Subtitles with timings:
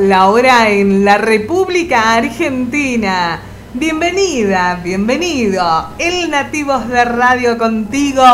[0.00, 3.40] la hora en la República Argentina.
[3.74, 5.90] Bienvenida, bienvenido.
[5.98, 8.24] El Nativos de Radio contigo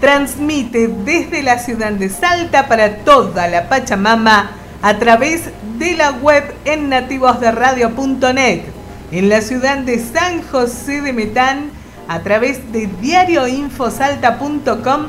[0.00, 4.50] transmite desde la ciudad de Salta para toda la Pachamama
[4.82, 5.44] a través
[5.78, 8.64] de la web en nativosderadio.net.
[9.10, 11.70] En la ciudad de San José de Metán
[12.06, 15.06] a través de diarioinfosalta.com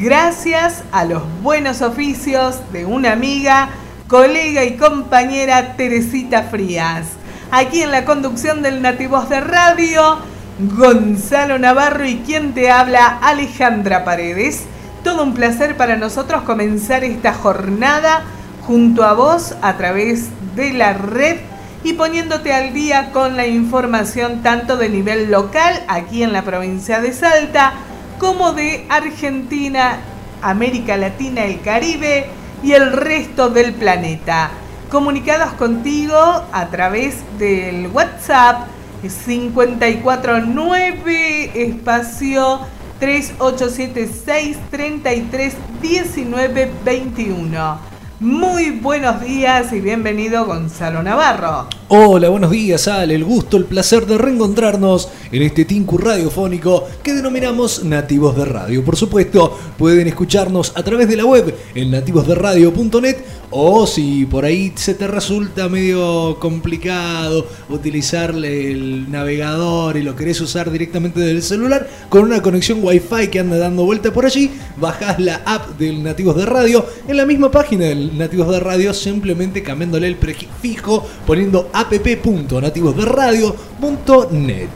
[0.00, 3.68] gracias a los buenos oficios de una amiga
[4.12, 7.06] colega y compañera Teresita Frías.
[7.50, 10.18] Aquí en la conducción del Nativos de Radio,
[10.76, 14.64] Gonzalo Navarro y quien te habla, Alejandra Paredes.
[15.02, 18.24] Todo un placer para nosotros comenzar esta jornada
[18.66, 21.38] junto a vos a través de la red
[21.82, 27.00] y poniéndote al día con la información tanto de nivel local aquí en la provincia
[27.00, 27.72] de Salta
[28.18, 30.00] como de Argentina,
[30.42, 34.50] América Latina, el Caribe y el resto del planeta.
[34.90, 38.68] Comunicados contigo a través del WhatsApp
[39.02, 42.60] 549 espacio
[43.00, 47.78] 3876 33 19 21.
[48.20, 51.66] Muy buenos días y bienvenido Gonzalo Navarro.
[51.94, 53.14] Hola, buenos días, Ale.
[53.14, 58.82] El gusto, el placer de reencontrarnos en este Tinku radiofónico que denominamos Nativos de Radio.
[58.82, 63.18] Por supuesto, pueden escucharnos a través de la web en nativosderadio.net
[63.54, 70.40] o si por ahí se te resulta medio complicado utilizar el navegador y lo querés
[70.40, 75.20] usar directamente del celular con una conexión Wi-Fi que anda dando vuelta por allí, bajás
[75.20, 79.62] la app del Nativos de Radio en la misma página del Nativos de Radio, simplemente
[79.62, 84.68] cambiándole el prefijo, poniendo app.nativosderadio.net.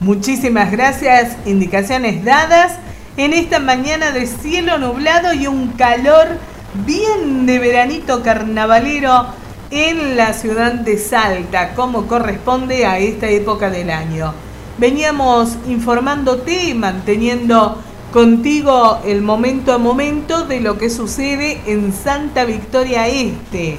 [0.00, 2.72] Muchísimas gracias, indicaciones dadas
[3.16, 6.26] en esta mañana de cielo nublado y un calor
[6.86, 9.26] bien de veranito carnavalero
[9.70, 14.32] en la ciudad de Salta, como corresponde a esta época del año.
[14.78, 17.78] Veníamos informándote y manteniendo
[18.12, 23.78] contigo el momento a momento de lo que sucede en Santa Victoria Este.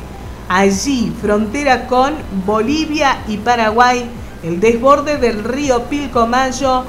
[0.56, 2.14] Allí, frontera con
[2.46, 4.08] Bolivia y Paraguay,
[4.44, 6.84] el desborde del río Pilcomayo,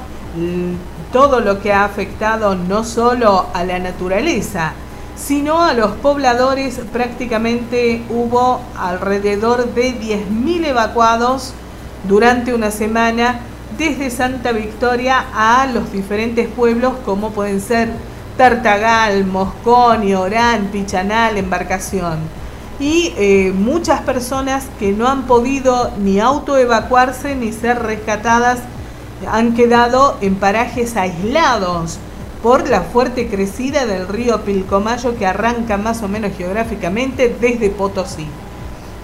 [1.11, 4.73] todo lo que ha afectado no solo a la naturaleza,
[5.15, 6.79] sino a los pobladores.
[6.93, 11.55] Prácticamente hubo alrededor de 10.000 evacuados
[12.07, 13.39] durante una semana
[13.79, 17.89] desde Santa Victoria a los diferentes pueblos como pueden ser
[18.37, 22.44] Tartagal, Mosconi, Orán, Pichanal, Embarcación.
[22.79, 28.59] Y eh, muchas personas que no han podido ni autoevacuarse ni ser rescatadas
[29.31, 31.99] han quedado en parajes aislados
[32.43, 38.27] por la fuerte crecida del río Pilcomayo que arranca más o menos geográficamente desde Potosí.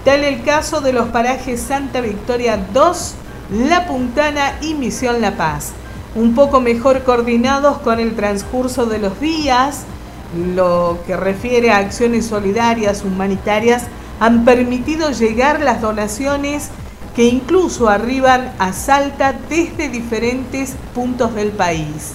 [0.04, 3.14] Tal el caso de los parajes Santa Victoria 2,
[3.68, 5.72] La Puntana y Misión La Paz.
[6.14, 9.86] Un poco mejor coordinados con el transcurso de los días,
[10.54, 13.84] lo que refiere a acciones solidarias, humanitarias,
[14.20, 16.70] han permitido llegar las donaciones
[17.14, 22.14] que incluso arriban a Salta desde diferentes puntos del país.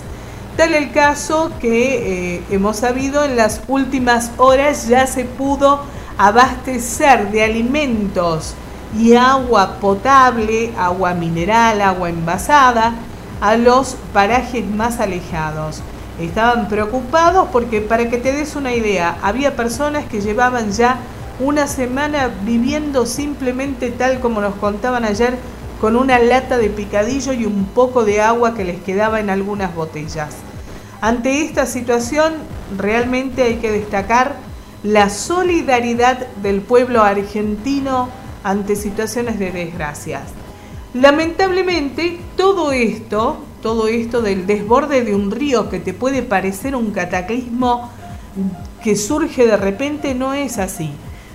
[0.55, 5.81] Tal el caso que eh, hemos sabido en las últimas horas ya se pudo
[6.17, 8.55] abastecer de alimentos
[8.97, 12.95] y agua potable, agua mineral, agua envasada
[13.39, 15.83] a los parajes más alejados.
[16.19, 20.97] Estaban preocupados porque para que te des una idea, había personas que llevaban ya
[21.39, 25.37] una semana viviendo simplemente tal como nos contaban ayer,
[25.79, 29.75] con una lata de picadillo y un poco de agua que les quedaba en algunas
[29.75, 30.29] botellas.
[31.01, 32.33] Ante esta situación,
[32.75, 34.35] realmente hay que destacar
[34.81, 38.09] la solidaridad del pueblo argentino
[38.43, 40.23] ante situaciones de desgracias.
[40.93, 46.91] Lamentablemente, todo esto, todo esto del desborde de un río que te puede parecer un
[46.91, 47.91] cataclismo
[48.83, 50.91] que surge de repente, no es así.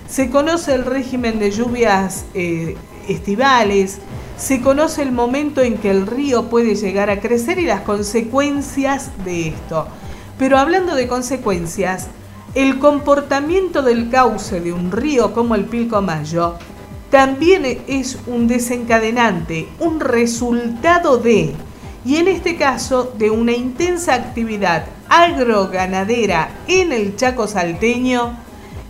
[0.07, 2.75] Se conoce el régimen de lluvias eh,
[3.07, 3.99] estivales,
[4.37, 9.11] se conoce el momento en que el río puede llegar a crecer y las consecuencias
[9.23, 9.87] de esto.
[10.37, 12.07] Pero hablando de consecuencias,
[12.55, 16.55] el comportamiento del cauce de un río como el Pilcomayo
[17.13, 21.53] también es un desencadenante, un resultado de,
[22.03, 28.35] y en este caso de una intensa actividad agroganadera en el Chaco salteño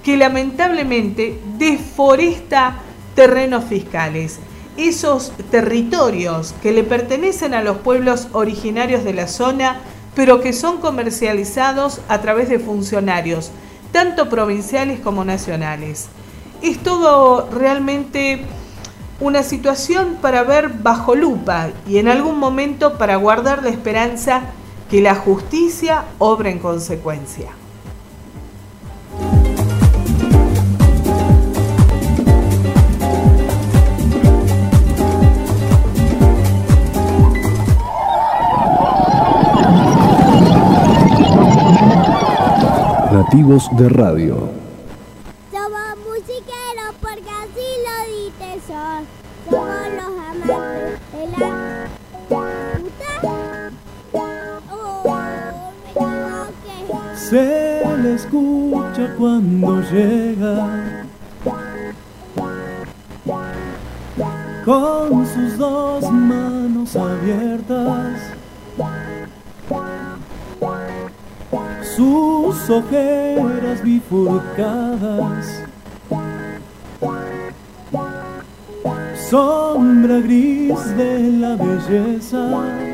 [0.05, 2.77] que lamentablemente deforesta
[3.13, 4.39] terrenos fiscales
[4.77, 9.81] esos territorios que le pertenecen a los pueblos originarios de la zona,
[10.15, 13.51] pero que son comercializados a través de funcionarios,
[13.91, 16.07] tanto provinciales como nacionales
[16.63, 18.45] es todo realmente
[19.19, 24.43] una situación para ver bajo lupa y en algún momento para guardar la esperanza
[24.89, 27.49] que la justicia obra en consecuencia.
[43.11, 44.62] Nativos de Radio
[59.93, 61.03] llega
[64.65, 68.19] con sus dos manos abiertas,
[71.95, 75.63] sus ojeras bifurcadas,
[79.29, 82.92] sombra gris de la belleza.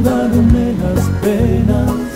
[0.00, 2.09] ayudaronme las penas.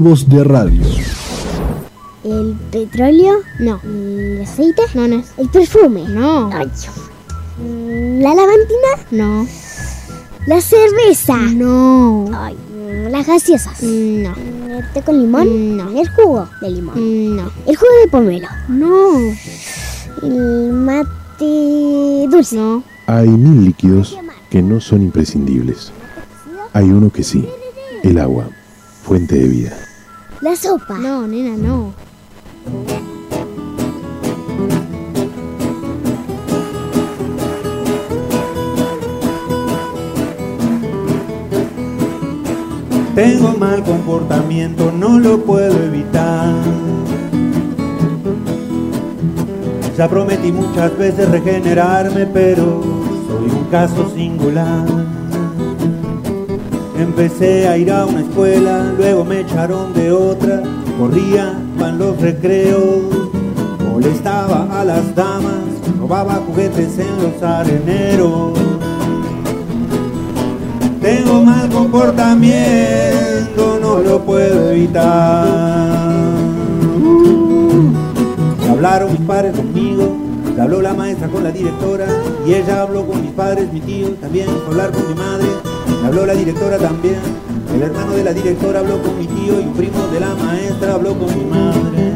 [0.00, 0.82] De Radio.
[2.24, 3.34] ¿El petróleo?
[3.58, 3.78] No.
[3.84, 4.80] ¿El aceite?
[4.94, 5.32] No, no es.
[5.36, 6.08] ¿El perfume?
[6.08, 6.48] No.
[6.54, 6.70] Ay,
[8.22, 8.88] ¿La lavantina?
[9.10, 9.46] No.
[10.46, 11.36] ¿La cerveza?
[11.36, 12.30] No.
[12.34, 12.56] Ay,
[13.10, 13.82] ¿Las gaseosas?
[13.82, 14.34] No.
[14.34, 15.76] ¿El té con limón?
[15.76, 15.90] No.
[15.90, 17.36] ¿El jugo de limón?
[17.36, 17.50] No.
[17.66, 18.48] ¿El jugo de pomelo?
[18.68, 19.18] No.
[20.22, 22.56] ¿El mate dulce?
[22.56, 22.82] No.
[23.06, 24.16] Hay mil líquidos
[24.48, 25.92] que no son imprescindibles.
[26.72, 27.46] Hay uno que sí,
[28.02, 28.48] el agua,
[29.04, 29.89] fuente de vida.
[30.40, 30.96] ¿La sopa?
[30.96, 31.92] No, nena, no.
[43.14, 46.54] Tengo mal comportamiento, no lo puedo evitar.
[49.98, 52.82] Ya prometí muchas veces regenerarme, pero
[53.28, 55.09] soy un caso singular.
[57.00, 60.62] Empecé a ir a una escuela, luego me echaron de otra,
[60.98, 63.30] corría en los recreos,
[63.90, 65.64] molestaba a las damas,
[65.98, 68.52] robaba juguetes en los areneros.
[71.00, 75.48] Tengo mal comportamiento, no lo puedo evitar.
[78.70, 80.18] Hablaron mis padres conmigo,
[80.60, 82.08] habló la maestra con la directora
[82.46, 85.46] y ella habló con mis padres, mi tío también hablar con mi madre,
[86.10, 87.20] habló la directora también.
[87.72, 90.94] El hermano de la directora habló con mi tío y un primo de la maestra
[90.94, 92.14] habló con mi madre.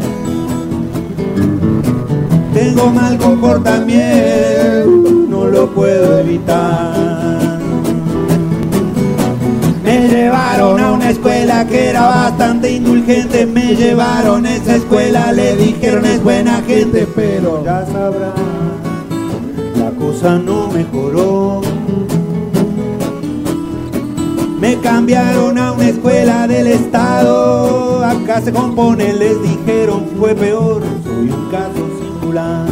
[2.52, 7.60] Tengo mal comportamiento, no lo puedo evitar.
[9.84, 13.46] Me llevaron a una escuela que era bastante indulgente.
[13.46, 18.32] Me llevaron a esa escuela, le dijeron es buena gente, pero ya sabrán,
[19.76, 21.63] la cosa no mejoró.
[24.84, 28.04] Cambiaron a una escuela del estado.
[28.04, 30.82] Acá se compone, les dijeron fue peor.
[31.02, 32.66] Soy un caso singular.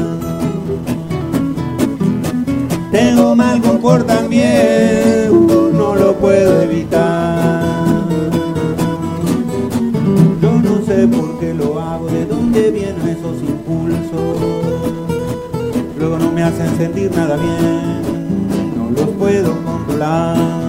[2.93, 7.63] Tengo mal comportamiento, no lo puedo evitar.
[10.43, 14.37] Yo no sé por qué lo hago, de dónde vienen esos impulsos.
[15.99, 18.03] Luego no me hacen sentir nada bien,
[18.77, 20.62] no los puedo controlar.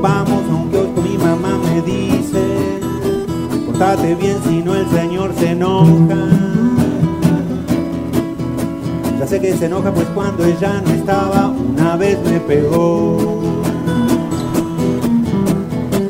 [0.00, 2.80] Vamos a un kiosco mi mamá me dice,
[3.66, 6.16] portate bien si no el señor se enoja.
[9.18, 13.42] Ya sé que se enoja pues cuando ella no estaba, una vez me pegó.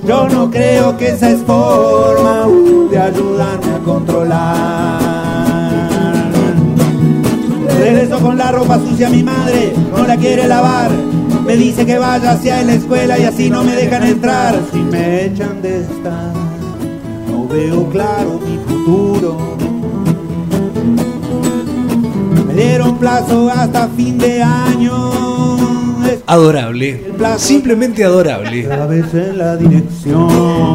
[0.07, 5.03] Yo no creo que esa es forma uh, de ayudarme a controlar.
[7.79, 11.02] Regreso con la ropa sucia mi madre, no la quiere lavar.
[11.53, 14.59] Me dice que vaya hacia la escuela y así no me dejan entrar.
[14.73, 16.33] Si me echan de esta,
[17.29, 19.59] no veo claro mi futuro.
[22.47, 25.11] Me dieron plazo hasta fin de año.
[26.27, 27.13] Adorable.
[27.37, 28.65] Simplemente adorable.
[28.65, 30.75] Otra vez en la dirección.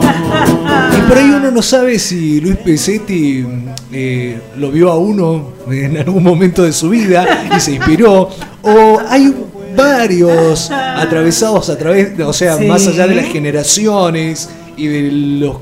[0.96, 3.43] Y por ahí uno no sabe si Luis Pesetti
[3.91, 7.25] eh, lo vio a uno en algún momento de su vida
[7.57, 8.29] y se inspiró.
[8.62, 9.34] O hay
[9.77, 12.65] varios atravesados a través, o sea, Sí.
[12.65, 15.57] más allá de las generaciones y de los,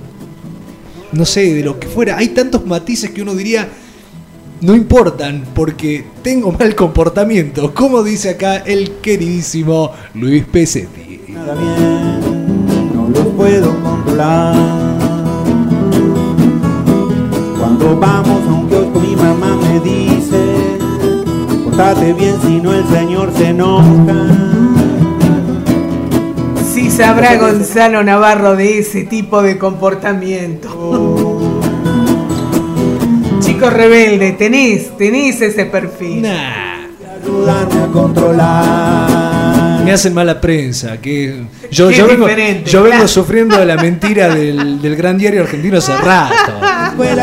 [1.12, 2.17] no sé, de lo que fuera.
[2.17, 3.67] Hay tantos matices que uno diría,
[4.62, 11.19] no importan porque tengo mal comportamiento, como dice acá el queridísimo Luis Pesetti.
[11.27, 14.55] Nada bien, no los puedo controlar.
[17.60, 18.34] Cuando vamos
[21.75, 23.86] portate bien si no el señor se enoja.
[26.74, 30.70] Sí sabrá Gonzalo Navarro de ese tipo de comportamiento.
[33.41, 36.22] Chico rebelde, tenés, tenés ese perfil.
[36.22, 36.75] Nah.
[37.48, 39.84] A controlar.
[39.84, 43.08] Me hacen mala prensa, que yo, vengo, diferente, yo vengo claro.
[43.08, 46.36] sufriendo de la mentira del, del gran diario argentino hace rato.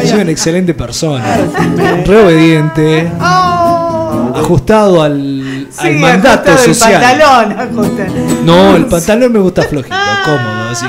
[0.04, 1.24] Soy una excelente persona,
[2.04, 3.61] re obediente, Oh.
[4.34, 7.02] Ajustado al, al mandato ajustado el social.
[7.02, 8.46] pantalón.
[8.46, 10.86] No, el pantalón me gusta flojito, cómodo, así.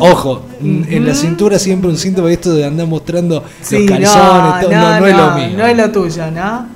[0.00, 4.60] Ojo, en la cintura siempre un síntoma de esto de andar mostrando Sí, los calzones,
[4.62, 5.48] todo, no, no es lo mío.
[5.56, 6.66] No es lo tuyo, ¿no?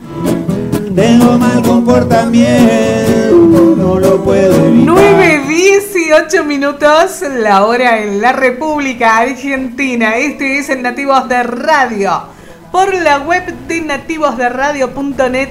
[0.95, 4.95] Tengo mal comportamiento, no lo puedo evitar.
[4.95, 10.17] 9, 18 minutos, la hora en la República Argentina.
[10.17, 12.36] Este es el Nativos de Radio.
[12.77, 15.49] Por la web de nativosderadio.net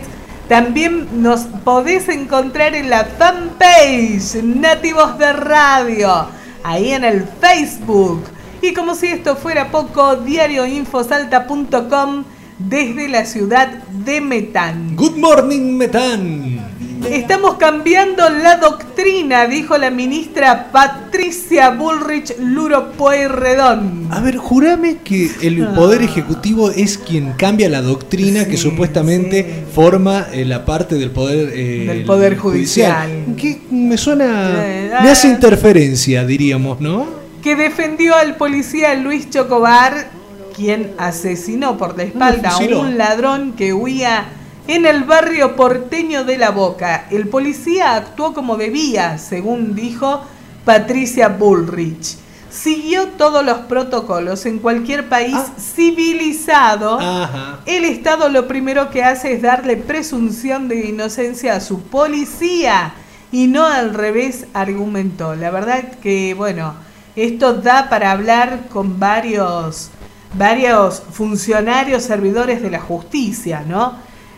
[0.48, 6.28] también nos podés encontrar en la fanpage Nativos de Radio,
[6.64, 8.26] ahí en el Facebook.
[8.62, 12.26] Y como si esto fuera poco, diarioinfosalta.com
[12.60, 14.96] desde la ciudad de Metán.
[14.96, 16.55] Good morning, Metán.
[17.10, 24.08] Estamos cambiando la doctrina, dijo la ministra Patricia Bullrich Luro Pueyrredón.
[24.12, 28.66] A ver, jurame que el Poder Ejecutivo es quien cambia la doctrina que Ah.
[28.66, 29.74] Supuestamente sí.
[29.74, 33.08] forma eh, la parte del Poder, eh, Del Poder Judicial.
[33.38, 34.54] Que me suena.
[34.66, 35.12] Eh, Me ah.
[35.12, 37.06] hace interferencia, diríamos, ¿no?
[37.44, 40.08] Que defendió al policía Luis Chocobar,
[40.56, 44.26] quien asesinó por la espalda a un ladrón que huía
[44.68, 47.06] en el barrio porteño de La Boca.
[47.12, 50.22] El policía actuó como debía, según dijo
[50.64, 52.18] Patricia Bullrich.
[52.50, 55.48] Siguió todos los protocolos en cualquier país Ah.
[55.60, 56.98] civilizado.
[57.00, 57.60] Ajá.
[57.66, 62.94] El Estado lo primero que hace es darle presunción de inocencia a su policía
[63.32, 65.36] y no al revés, argumentó.
[65.36, 66.76] La verdad que, bueno,
[67.18, 69.90] esto da para hablar con varios,
[70.38, 73.96] varios funcionarios, servidores de la justicia, ¿no?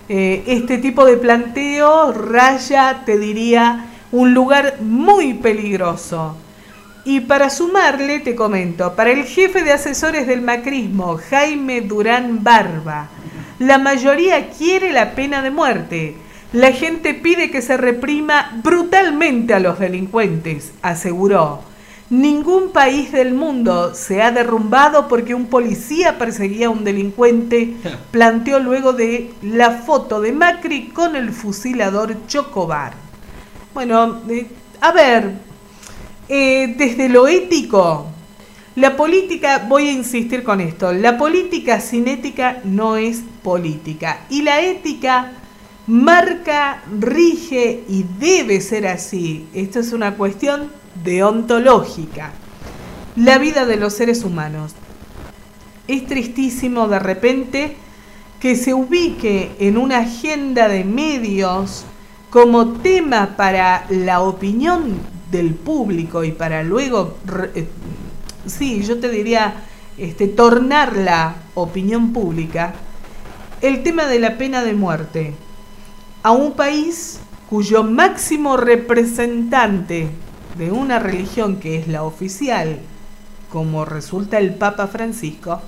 [0.09, 6.37] Eh, este tipo de planteo raya, te diría, un lugar muy peligroso.
[7.03, 13.09] Y para sumarle, te comento, para el jefe de asesores del macrismo, Jaime Durán Barba,
[13.59, 16.15] la mayoría quiere la pena de muerte.
[16.53, 21.61] La gente pide que se reprima brutalmente a los delincuentes, aseguró.
[22.09, 27.75] Ningún país del mundo se ha derrumbado porque un policía perseguía a un delincuente,
[28.11, 32.93] planteó luego de la foto de Macri con el fusilador Chocobar.
[33.73, 34.47] Bueno, eh,
[34.79, 35.33] a ver,
[36.29, 38.07] eh, desde lo ético,
[38.75, 44.21] la política, voy a insistir con esto, la política sin ética no es política.
[44.29, 45.33] Y la ética
[45.87, 49.47] marca, rige y debe ser así.
[49.53, 50.71] Esto es una cuestión
[51.03, 52.31] deontológica.
[53.15, 54.73] La vida de los seres humanos.
[55.87, 57.77] Es tristísimo de repente
[58.39, 61.85] que se ubique en una agenda de medios
[62.29, 64.99] como tema para la opinión
[65.31, 67.15] del público y para luego,
[67.55, 67.67] eh,
[68.45, 69.55] sí, yo te diría,
[69.97, 72.73] este, tornar la opinión pública,
[73.61, 75.33] el tema de la pena de muerte
[76.21, 80.09] a un país cuyo máximo representante
[80.57, 82.79] de una religión que es la oficial,
[83.51, 85.61] como resulta el Papa Francisco,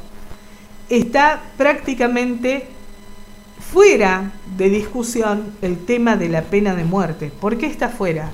[0.90, 2.68] está prácticamente
[3.72, 7.32] fuera de discusión el tema de la pena de muerte.
[7.40, 8.32] ¿Por qué está fuera?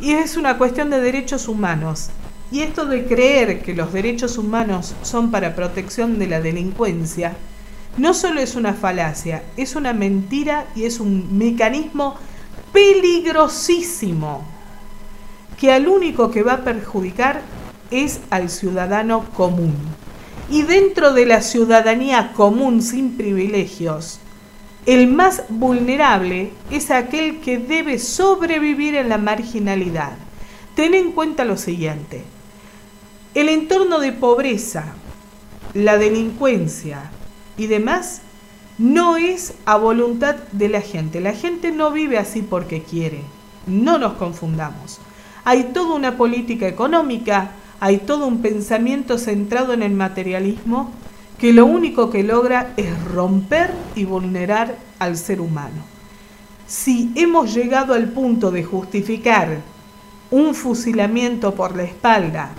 [0.00, 2.10] Y es una cuestión de derechos humanos.
[2.50, 7.36] Y esto de creer que los derechos humanos son para protección de la delincuencia,
[7.96, 12.16] no solo es una falacia, es una mentira y es un mecanismo
[12.72, 14.55] peligrosísimo
[15.58, 17.42] que al único que va a perjudicar
[17.90, 19.74] es al ciudadano común.
[20.50, 24.20] Y dentro de la ciudadanía común sin privilegios,
[24.86, 30.12] el más vulnerable es aquel que debe sobrevivir en la marginalidad.
[30.76, 32.22] Ten en cuenta lo siguiente.
[33.34, 34.94] El entorno de pobreza,
[35.74, 37.10] la delincuencia
[37.58, 38.20] y demás
[38.78, 41.20] no es a voluntad de la gente.
[41.20, 43.22] La gente no vive así porque quiere.
[43.66, 45.00] No nos confundamos.
[45.48, 50.90] Hay toda una política económica, hay todo un pensamiento centrado en el materialismo
[51.38, 55.84] que lo único que logra es romper y vulnerar al ser humano.
[56.66, 59.58] Si hemos llegado al punto de justificar
[60.32, 62.50] un fusilamiento por la espalda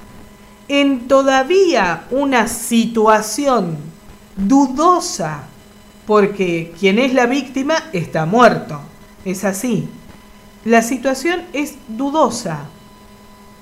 [0.70, 3.76] en todavía una situación
[4.38, 5.44] dudosa,
[6.06, 8.80] porque quien es la víctima está muerto,
[9.26, 9.90] es así.
[10.64, 12.70] La situación es dudosa,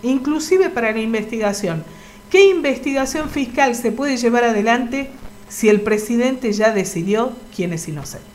[0.05, 1.83] inclusive para la investigación.
[2.29, 5.09] ¿Qué investigación fiscal se puede llevar adelante
[5.49, 8.25] si el presidente ya decidió quién es inocente?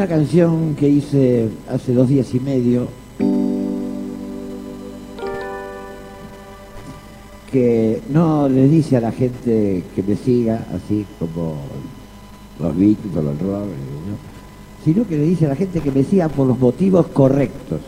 [0.00, 2.88] Una canción que hice hace dos días y medio,
[7.52, 11.56] que no le dice a la gente que me siga, así como
[12.58, 13.68] los Beatles los ¿no?
[14.82, 17.80] sino que le dice a la gente que me siga por los motivos correctos.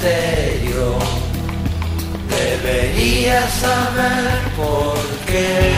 [0.05, 0.97] misterio,
[2.29, 5.74] deberías saber por qué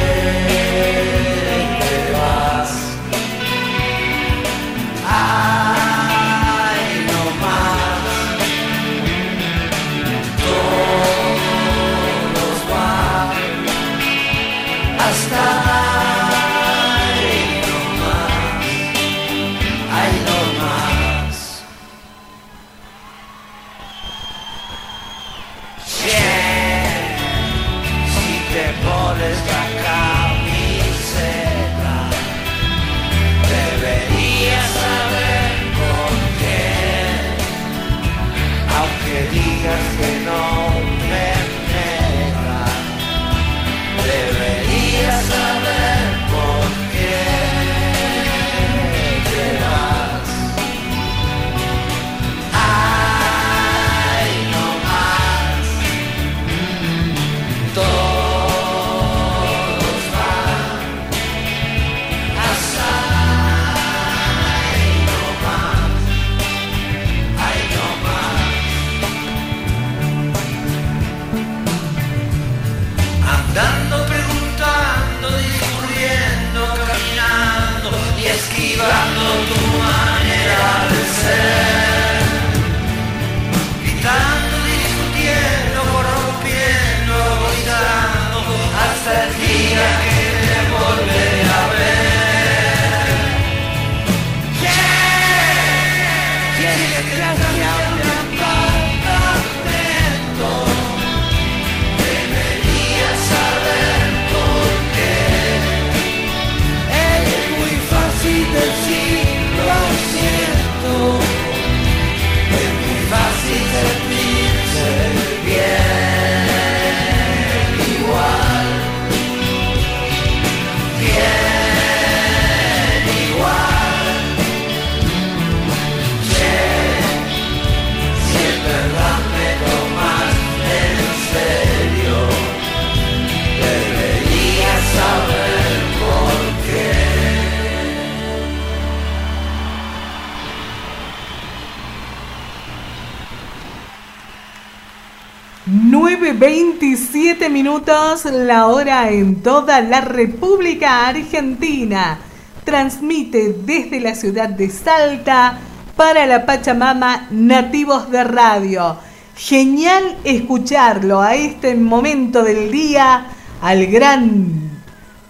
[146.38, 152.20] 27 minutos, la hora en toda la República Argentina.
[152.64, 155.58] Transmite desde la ciudad de Salta
[155.96, 158.98] para la Pachamama Nativos de Radio.
[159.36, 163.26] Genial escucharlo a este momento del día
[163.60, 164.70] al gran,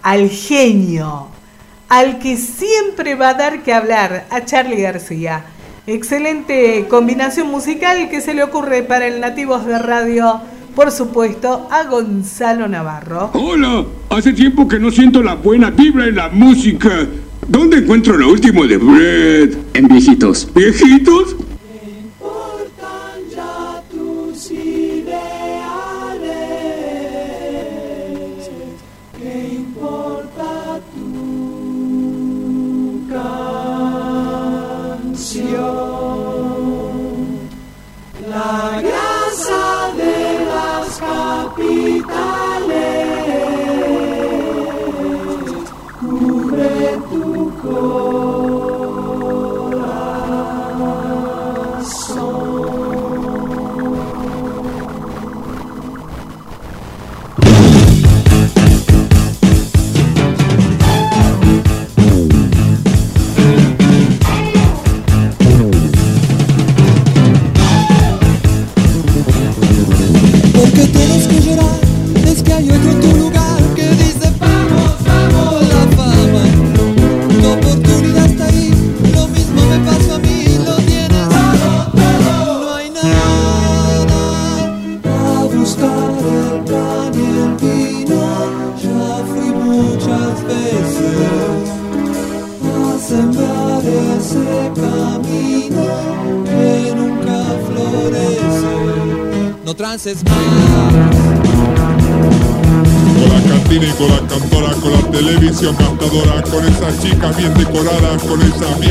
[0.02, 1.28] al genio,
[1.88, 5.42] al que siempre va a dar que hablar, a Charlie García.
[5.86, 10.42] Excelente combinación musical que se le ocurre para el Nativos de Radio,
[10.78, 13.32] por supuesto, a Gonzalo Navarro.
[13.34, 17.04] Hola, hace tiempo que no siento la buena vibra en la música.
[17.48, 19.58] ¿Dónde encuentro lo último de Brett?
[19.74, 20.48] En viejitos.
[20.54, 21.34] ¿Viejitos?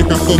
[0.09, 0.36] Esas viejas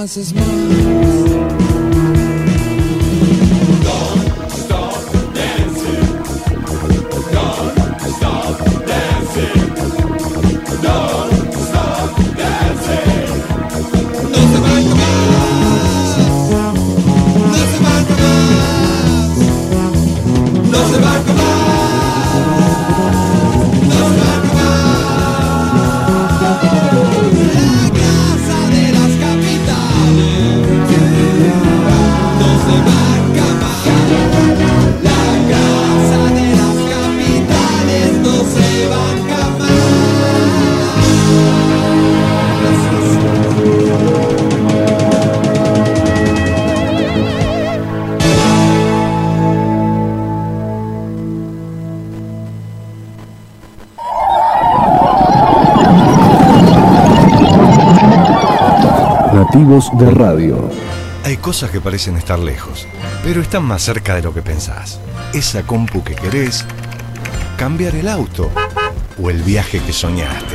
[0.00, 0.32] No trances
[59.80, 60.68] De Radio.
[61.24, 62.86] Hay cosas que parecen estar lejos,
[63.24, 65.00] pero están más cerca de lo que pensás.
[65.32, 66.66] Esa compu que querés,
[67.56, 68.50] cambiar el auto
[69.22, 70.54] o el viaje que soñaste.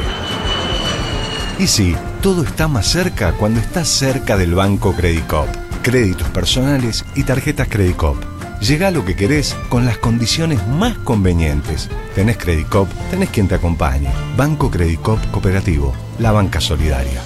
[1.57, 5.47] Y sí, todo está más cerca cuando estás cerca del Banco Credicop.
[5.81, 8.17] Créditos personales y tarjetas Credicop.
[8.61, 11.89] Llega a lo que querés con las condiciones más convenientes.
[12.13, 14.09] Tenés Credicop, tenés quien te acompañe.
[14.37, 17.23] Banco Credicop Cooperativo, la banca solidaria.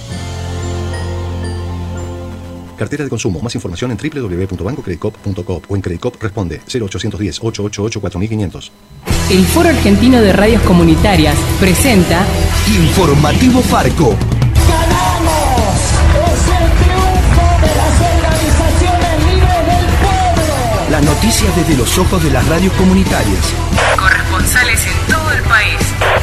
[2.80, 3.40] Cartera de consumo.
[3.42, 8.70] Más información en www.bancocredicop.coop o en Credicop responde 0810-888-4500.
[9.28, 12.24] El Foro Argentino de Radios Comunitarias presenta
[12.68, 14.16] Informativo Farco.
[14.16, 14.22] ¡Es
[16.48, 20.56] el triunfo de las organizaciones libres del pueblo!
[20.90, 23.52] Las noticias desde los ojos de las radios comunitarias.
[23.98, 25.76] corresponsales en todo el país.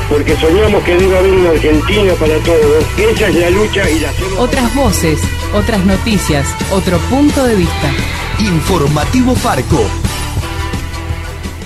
[0.10, 2.84] Porque soñamos que debe haber una Argentina para todos.
[2.98, 4.12] Esa es la lucha y la.
[4.40, 5.20] Otras voces,
[5.54, 7.92] otras noticias, otro punto de vista.
[8.40, 9.80] Informativo Farco.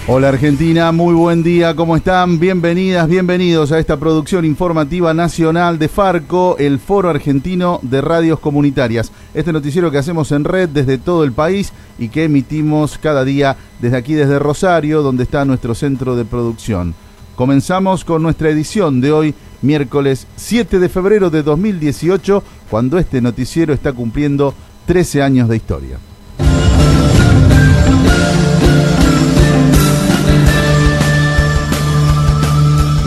[0.07, 2.39] Hola Argentina, muy buen día, ¿cómo están?
[2.39, 9.11] Bienvenidas, bienvenidos a esta producción informativa nacional de Farco, el Foro Argentino de Radios Comunitarias.
[9.33, 13.55] Este noticiero que hacemos en red desde todo el país y que emitimos cada día
[13.79, 16.93] desde aquí, desde Rosario, donde está nuestro centro de producción.
[17.35, 23.73] Comenzamos con nuestra edición de hoy, miércoles 7 de febrero de 2018, cuando este noticiero
[23.73, 24.53] está cumpliendo
[24.85, 25.99] 13 años de historia.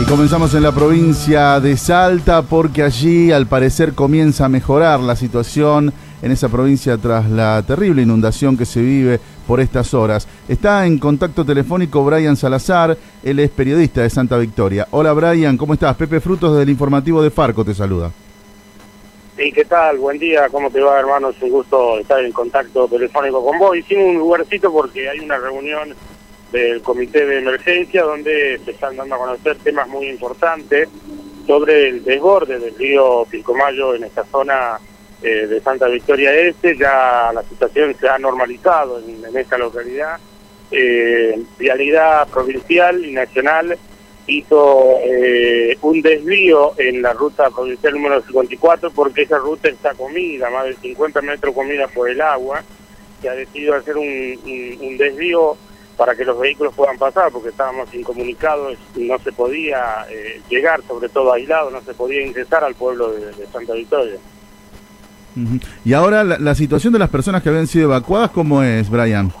[0.01, 5.15] Y comenzamos en la provincia de Salta porque allí al parecer comienza a mejorar la
[5.15, 10.27] situación en esa provincia tras la terrible inundación que se vive por estas horas.
[10.47, 14.87] Está en contacto telefónico Brian Salazar, él es periodista de Santa Victoria.
[14.91, 15.95] Hola Brian, ¿cómo estás?
[15.95, 18.11] Pepe Frutos del informativo de Farco te saluda.
[19.37, 19.97] Sí, ¿qué tal?
[19.97, 21.29] Buen día, ¿cómo te va, hermano?
[21.29, 23.75] Es un gusto estar en contacto telefónico con vos.
[23.75, 25.93] Hicimos un lugarcito porque hay una reunión
[26.53, 30.87] del Comité de Emergencia donde se están dando a conocer temas muy importantes
[31.45, 34.79] sobre el desborde del río Pilcomayo en esta zona
[35.25, 36.77] eh, de Santa Victoria Este.
[36.77, 40.19] Ya la situación se ha normalizado en, esta localidad.
[40.69, 43.75] Eh, Vialidad provincial y nacional
[44.27, 50.49] hizo eh, un desvío en la ruta provincial número 54 porque esa ruta está comida,
[50.49, 52.63] más de 50 metros comida por el agua,
[53.21, 55.57] que ha decidido hacer un, desvío
[55.97, 61.09] para que los vehículos puedan pasar, porque estábamos incomunicados, no se podía eh, llegar, sobre
[61.09, 64.19] todo aislado, no se podía ingresar al pueblo de Santa Victoria.
[65.83, 69.31] Y ahora la, la, situación de las personas que habían sido evacuadas, ¿cómo es, Brian?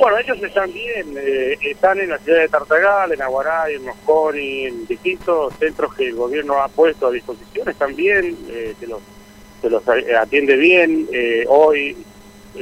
[0.00, 4.66] Bueno, ellos están bien, eh, están en la ciudad de Tartagal, en Aguaray, en Mosconi,
[4.66, 9.00] en distintos centros que el gobierno ha puesto a disposición, están bien, eh, se, los,
[9.62, 9.82] los
[10.20, 11.06] atiende bien,
[11.48, 11.96] hoy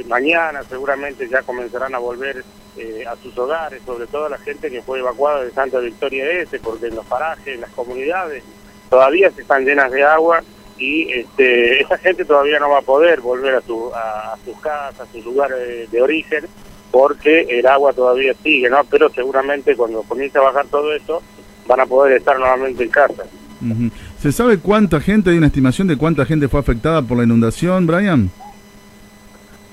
[0.07, 2.43] mañana seguramente ya comenzarán a volver
[2.77, 6.59] eh, a sus hogares, sobre todo la gente que fue evacuada de Santa Victoria Este,
[6.59, 8.43] porque en los parajes, en las comunidades,
[8.89, 10.41] todavía se están llenas de agua
[10.81, 14.59] y este, esa gente todavía no va a poder volver a, su, a, a sus
[14.59, 16.45] casas, a sus lugares de, de, origen,
[16.89, 18.83] porque el agua todavía sigue, ¿no?
[18.89, 21.21] Pero seguramente cuando comience a bajar todo eso,
[21.67, 23.23] van a poder estar nuevamente en casa.
[23.61, 23.91] Uh -huh.
[24.19, 27.85] ¿Se sabe cuánta gente, hay una estimación de cuánta gente fue afectada por la inundación,
[27.85, 28.31] Brian?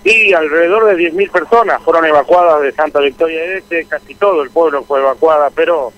[0.04, 4.84] Sí, alrededor de 10.000 personas fueron evacuadas de Santa Victoria Este, casi todo el pueblo
[4.84, 5.92] fue evacuada, pero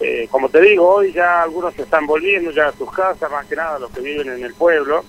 [0.00, 3.46] eh, como te digo, hoy ya algunos se están volviendo ya a sus casas, más
[3.46, 5.04] que nada los que viven en el pueblo,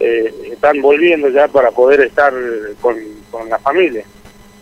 [0.00, 2.32] eh, están volviendo ya para poder estar
[2.80, 2.96] con,
[3.30, 4.04] con la familia.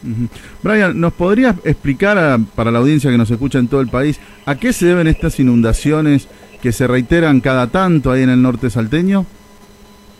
[0.02, 0.28] Uh -huh.
[0.62, 4.20] Brian, ¿nos podrías explicar a, para la audiencia que nos escucha en todo el país
[4.46, 6.28] a qué se deben estas inundaciones
[6.62, 9.24] que se reiteran cada tanto ahí en el norte salteño?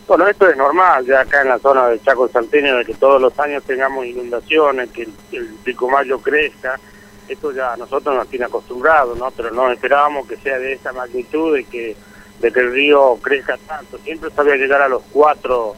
[0.08, 3.22] Bueno, esto es normal, ya acá en la zona del Chaco Salteño, de que todos
[3.22, 6.80] los años tengamos inundaciones, que el, el picomayo crezca,
[7.30, 9.30] esto ya nosotros nos tiene acostumbrados, ¿no?
[9.30, 11.96] Pero no esperábamos que sea de esa magnitud, de que,
[12.40, 13.98] de que el río crezca tanto.
[13.98, 15.74] Siempre sabía llegar a los 4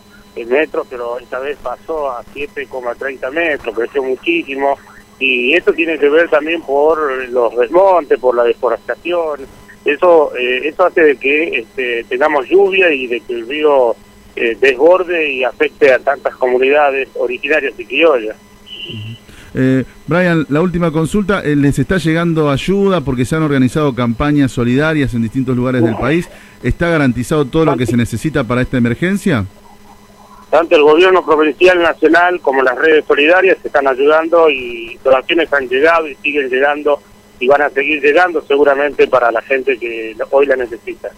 [0.46, 4.78] metros, pero esta vez pasó a 7,30 metros, creció muchísimo.
[5.18, 9.46] Y esto tiene que ver también por los desmontes, por la deforestación.
[9.84, 13.94] Eso, eh, eso hace de que este, tengamos lluvia y de que el río
[14.34, 18.36] eh, desborde y afecte a tantas comunidades originarias y criollas.
[19.54, 24.52] Eh, Brian, la última consulta, eh, ¿les está llegando ayuda porque se han organizado campañas
[24.52, 26.28] solidarias en distintos lugares del país?
[26.62, 29.44] ¿Está garantizado todo lo que se necesita para esta emergencia?
[30.50, 36.06] Tanto el gobierno provincial, nacional, como las redes solidarias están ayudando y donaciones han llegado
[36.08, 37.00] y siguen llegando
[37.40, 41.10] y van a seguir llegando seguramente para la gente que hoy la necesita.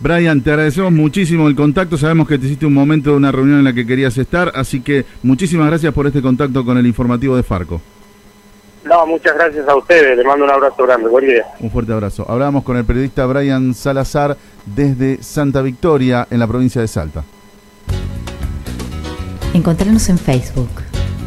[0.00, 1.98] Brian, te agradecemos muchísimo el contacto.
[1.98, 4.80] Sabemos que te hiciste un momento de una reunión en la que querías estar, así
[4.80, 7.82] que muchísimas gracias por este contacto con el informativo de Farco.
[8.84, 10.16] No, muchas gracias a ustedes.
[10.16, 11.06] Les mando un abrazo grande.
[11.08, 11.44] Buen día.
[11.60, 12.24] Un fuerte abrazo.
[12.26, 17.22] Hablábamos con el periodista Brian Salazar desde Santa Victoria, en la provincia de Salta.
[19.52, 20.70] Encontrarnos en Facebook,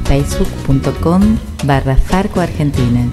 [0.06, 3.08] facebook.com barra Farco Argentina.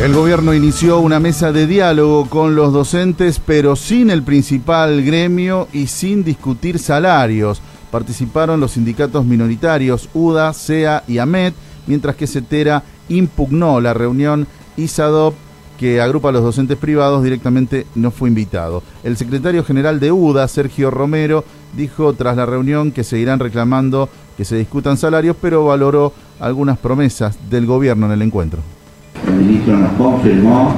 [0.00, 5.66] El gobierno inició una mesa de diálogo con los docentes, pero sin el principal gremio
[5.72, 7.60] y sin discutir salarios.
[7.90, 11.52] Participaron los sindicatos minoritarios UDA, CEA y AMET,
[11.88, 14.46] mientras que CETERA impugnó la reunión
[14.76, 15.34] y SADOP,
[15.80, 18.84] que agrupa a los docentes privados, directamente no fue invitado.
[19.02, 21.44] El secretario general de UDA, Sergio Romero,
[21.76, 27.36] dijo tras la reunión que seguirán reclamando que se discutan salarios, pero valoró algunas promesas
[27.50, 28.62] del gobierno en el encuentro.
[29.28, 30.74] El ministro nos confirmó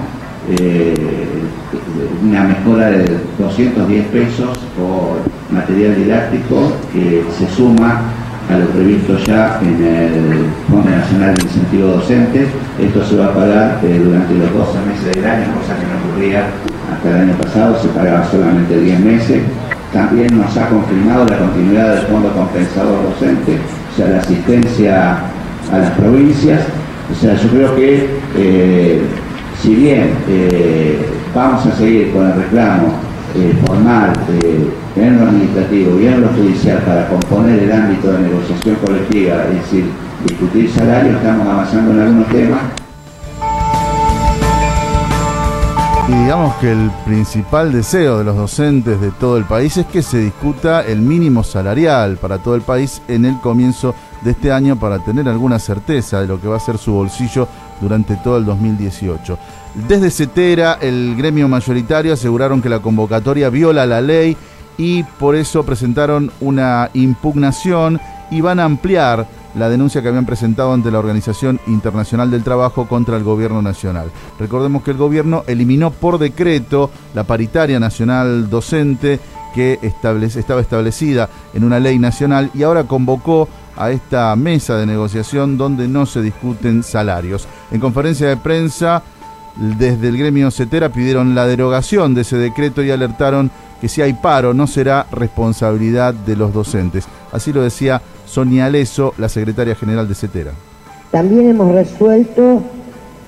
[0.48, 0.94] eh,
[2.22, 5.20] una mejora de 210 pesos por
[5.54, 8.02] material didáctico que se suma
[8.50, 12.46] a lo previsto ya en el Fondo Nacional de Incentivo Docente.
[12.80, 16.10] Esto se va a pagar eh, durante los 12 meses del año, cosa que no
[16.10, 16.46] ocurría
[16.92, 19.42] hasta el año pasado, se pagaba solamente 10 meses.
[19.92, 23.58] También nos ha confirmado la continuidad del Fondo Compensador Docente,
[23.92, 25.18] o sea, la asistencia
[25.72, 26.62] a las provincias.
[27.10, 29.02] O sea, yo creo que eh,
[29.60, 30.98] si bien eh,
[31.34, 32.94] vamos a seguir con el reclamo
[33.36, 34.12] eh, formal
[34.96, 39.62] en lo administrativo y en lo judicial para componer el ámbito de negociación colectiva, es
[39.62, 39.84] decir,
[40.26, 42.60] discutir salarios, estamos avanzando en algunos temas,
[46.10, 50.02] Y digamos que el principal deseo de los docentes de todo el país es que
[50.02, 54.78] se discuta el mínimo salarial para todo el país en el comienzo de este año
[54.78, 57.48] para tener alguna certeza de lo que va a ser su bolsillo
[57.80, 59.38] durante todo el 2018.
[59.88, 64.36] Desde CETERA, el gremio mayoritario aseguraron que la convocatoria viola la ley
[64.76, 68.00] y por eso presentaron una impugnación
[68.30, 72.86] y van a ampliar la denuncia que habían presentado ante la Organización Internacional del Trabajo
[72.86, 74.10] contra el Gobierno Nacional.
[74.38, 79.18] Recordemos que el gobierno eliminó por decreto la paritaria nacional docente
[79.54, 85.56] que estaba establecida en una ley nacional y ahora convocó a esta mesa de negociación
[85.56, 87.46] donde no se discuten salarios.
[87.70, 89.02] En conferencia de prensa,
[89.56, 93.50] desde el gremio CETERA pidieron la derogación de ese decreto y alertaron
[93.80, 97.06] que si hay paro no será responsabilidad de los docentes.
[97.32, 100.52] Así lo decía Sonia Leso, la secretaria general de CETERA.
[101.10, 102.62] También hemos resuelto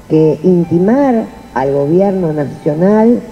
[0.09, 3.22] que intimar al gobierno nacional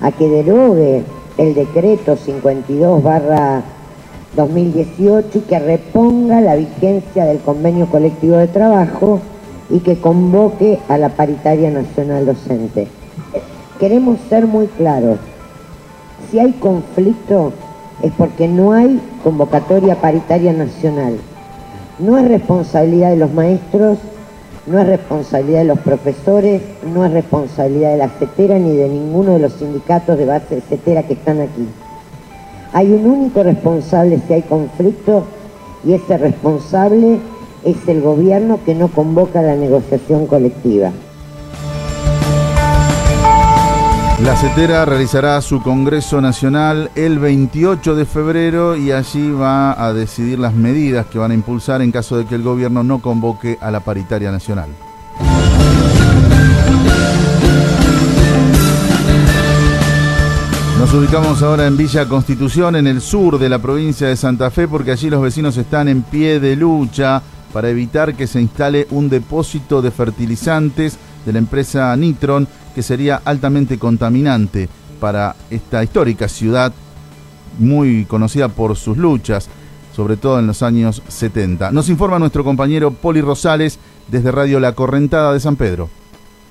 [0.00, 1.04] a que derogue
[1.38, 3.62] el decreto 52 barra
[4.36, 9.20] 2018 y que reponga la vigencia del convenio colectivo de trabajo
[9.70, 12.86] y que convoque a la paritaria nacional docente.
[13.80, 15.18] Queremos ser muy claros.
[16.30, 17.52] Si hay conflicto
[18.02, 21.16] es porque no hay convocatoria paritaria nacional.
[21.98, 23.98] No es responsabilidad de los maestros,
[24.66, 26.62] no es responsabilidad de los profesores,
[26.92, 30.60] no es responsabilidad de la CETERA ni de ninguno de los sindicatos de base de
[30.60, 31.66] CETERA que están aquí.
[32.72, 35.24] Hay un único responsable si hay conflicto
[35.84, 37.20] y ese responsable
[37.64, 40.90] es el gobierno que no convoca la negociación colectiva.
[44.22, 50.38] La CETERA realizará su Congreso Nacional el 28 de febrero y allí va a decidir
[50.38, 53.70] las medidas que van a impulsar en caso de que el gobierno no convoque a
[53.70, 54.70] la paritaria nacional.
[60.78, 64.68] Nos ubicamos ahora en Villa Constitución, en el sur de la provincia de Santa Fe,
[64.68, 67.22] porque allí los vecinos están en pie de lucha
[67.52, 73.22] para evitar que se instale un depósito de fertilizantes de la empresa Nitron que sería
[73.24, 74.68] altamente contaminante
[75.00, 76.72] para esta histórica ciudad
[77.58, 79.48] muy conocida por sus luchas,
[79.94, 81.70] sobre todo en los años 70.
[81.70, 85.88] Nos informa nuestro compañero Poli Rosales desde Radio La Correntada de San Pedro.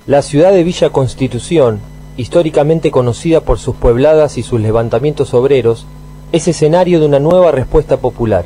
[0.07, 1.79] La ciudad de Villa Constitución,
[2.17, 5.85] históricamente conocida por sus puebladas y sus levantamientos obreros,
[6.31, 8.45] es escenario de una nueva respuesta popular,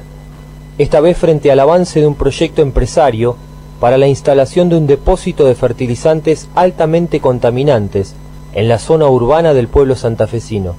[0.79, 3.35] esta vez frente al avance de un proyecto empresario
[3.81, 8.15] para la instalación de un depósito de fertilizantes altamente contaminantes
[8.53, 10.75] en la zona urbana del pueblo santafesino.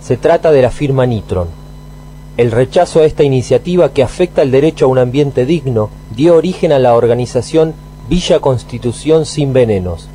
[0.00, 1.48] Se trata de la firma Nitron.
[2.38, 6.72] El rechazo a esta iniciativa que afecta el derecho a un ambiente digno dio origen
[6.72, 7.74] a la organización
[8.08, 10.08] Villa Constitución Sin Venenos.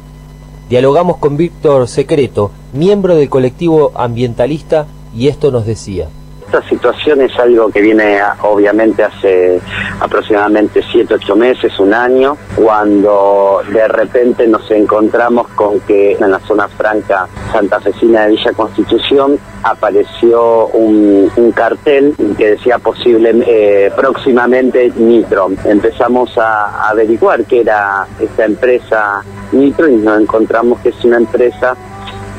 [0.69, 6.09] Dialogamos con Víctor Secreto, miembro del colectivo ambientalista, y esto nos decía.
[6.47, 9.59] Esta situación es algo que viene obviamente hace
[9.99, 16.39] aproximadamente 7, 8 meses, un año, cuando de repente nos encontramos con que en la
[16.39, 24.89] zona franca santafesina de Villa Constitución apareció un, un cartel que decía posible eh, próximamente
[24.95, 25.49] Nitro.
[25.65, 29.21] Empezamos a, a averiguar qué era esta empresa
[29.51, 31.75] Nitro y nos encontramos que es una empresa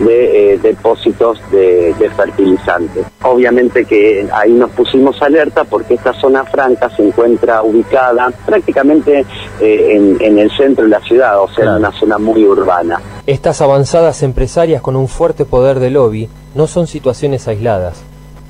[0.01, 3.07] de eh, depósitos de, de fertilizantes.
[3.23, 9.25] Obviamente que ahí nos pusimos alerta porque esta zona franca se encuentra ubicada prácticamente
[9.61, 13.01] eh, en, en el centro de la ciudad, o sea, en una zona muy urbana.
[13.27, 18.03] Estas avanzadas empresarias con un fuerte poder de lobby no son situaciones aisladas.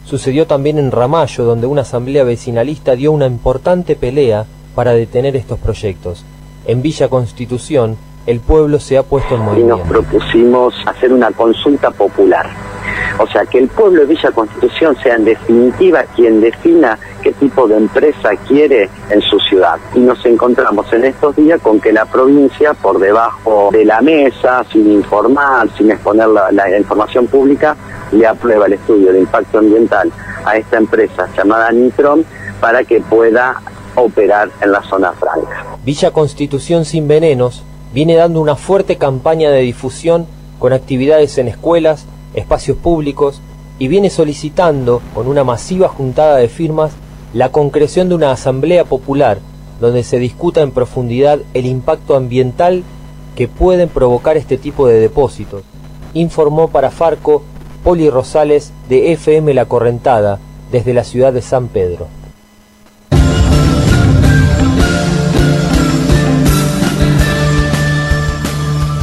[0.05, 5.59] Sucedió también en Ramallo, donde una asamblea vecinalista dio una importante pelea para detener estos
[5.59, 6.25] proyectos.
[6.67, 7.97] En Villa Constitución,
[8.29, 9.85] el pueblo se ha puesto en y nos movimiento.
[9.89, 12.47] propusimos hacer una consulta popular.
[13.19, 17.67] O sea, que el pueblo de Villa Constitución sea en definitiva quien defina qué tipo
[17.67, 19.77] de empresa quiere en su ciudad.
[19.95, 24.63] Y nos encontramos en estos días con que la provincia, por debajo de la mesa,
[24.71, 27.77] sin informar, sin exponer la, la información pública,
[28.13, 30.13] le aprueba el estudio de impacto ambiental
[30.45, 32.27] a esta empresa llamada Nitron
[32.61, 33.63] para que pueda
[33.95, 35.65] operar en la zona franca.
[35.83, 37.65] Villa Constitución sin venenos
[37.99, 40.25] viene dando una fuerte campaña de difusión
[40.61, 43.41] con actividades en escuelas, espacios públicos
[43.81, 46.93] y viene solicitando, con una masiva juntada de firmas,
[47.35, 49.41] la concreción de una asamblea popular
[49.81, 52.85] donde se discuta en profundidad el impacto ambiental
[53.35, 55.65] que pueden provocar este tipo de depósitos,
[56.15, 57.43] informó para Farco
[57.83, 60.39] Poli Rosales de FM La Correntada
[60.71, 62.07] desde la ciudad de San Pedro.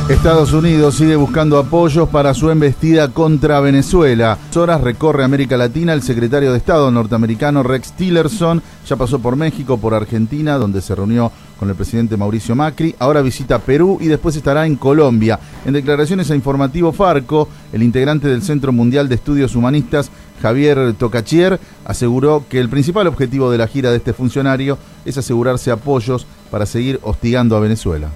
[0.10, 4.38] Estados Unidos sigue buscando apoyos para su embestida contra Venezuela.
[4.56, 8.62] Horas recorre América Latina el secretario de Estado norteamericano Rex Tillerson.
[8.88, 12.93] Ya pasó por México, por Argentina, donde se reunió con el presidente Mauricio Macri.
[12.99, 15.39] Ahora visita Perú y después estará en Colombia.
[15.66, 21.60] En declaraciones a Informativo Farco, el integrante del Centro Mundial de Estudios Humanistas, Javier Tocachier,
[21.84, 26.68] aseguró que el principal objetivo de la gira de este funcionario es asegurarse apoyos para
[26.68, 28.10] seguir hostigando a Venezuela.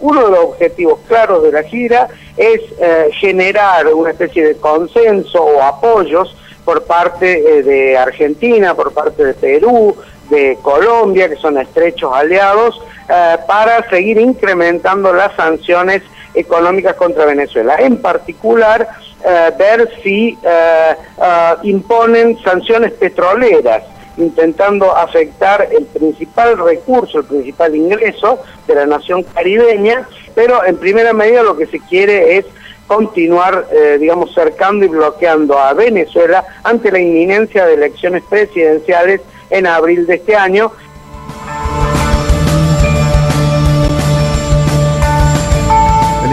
[0.00, 5.42] Uno de los objetivos claros de la gira es eh, generar una especie de consenso
[5.44, 6.34] o apoyos
[6.64, 9.94] por parte eh, de Argentina, por parte de Perú,
[10.30, 12.80] de Colombia, que son estrechos aliados,
[13.10, 16.02] eh, para seguir incrementando las sanciones
[16.34, 17.76] económicas contra Venezuela.
[17.78, 18.88] En particular,
[19.58, 20.38] ver si
[21.62, 23.82] imponen sanciones petroleras
[24.20, 31.12] intentando afectar el principal recurso, el principal ingreso de la nación caribeña, pero en primera
[31.12, 32.46] medida lo que se quiere es
[32.86, 39.66] continuar, eh, digamos, cercando y bloqueando a Venezuela ante la inminencia de elecciones presidenciales en
[39.66, 40.72] abril de este año.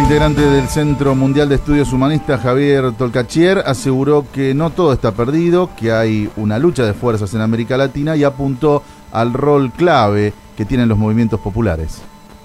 [0.07, 5.69] Integrante del Centro Mundial de Estudios Humanistas, Javier Tolcachier, aseguró que no todo está perdido,
[5.77, 10.63] que hay una lucha de fuerzas en América Latina y apuntó al rol clave que
[10.63, 12.01] tienen los movimientos populares.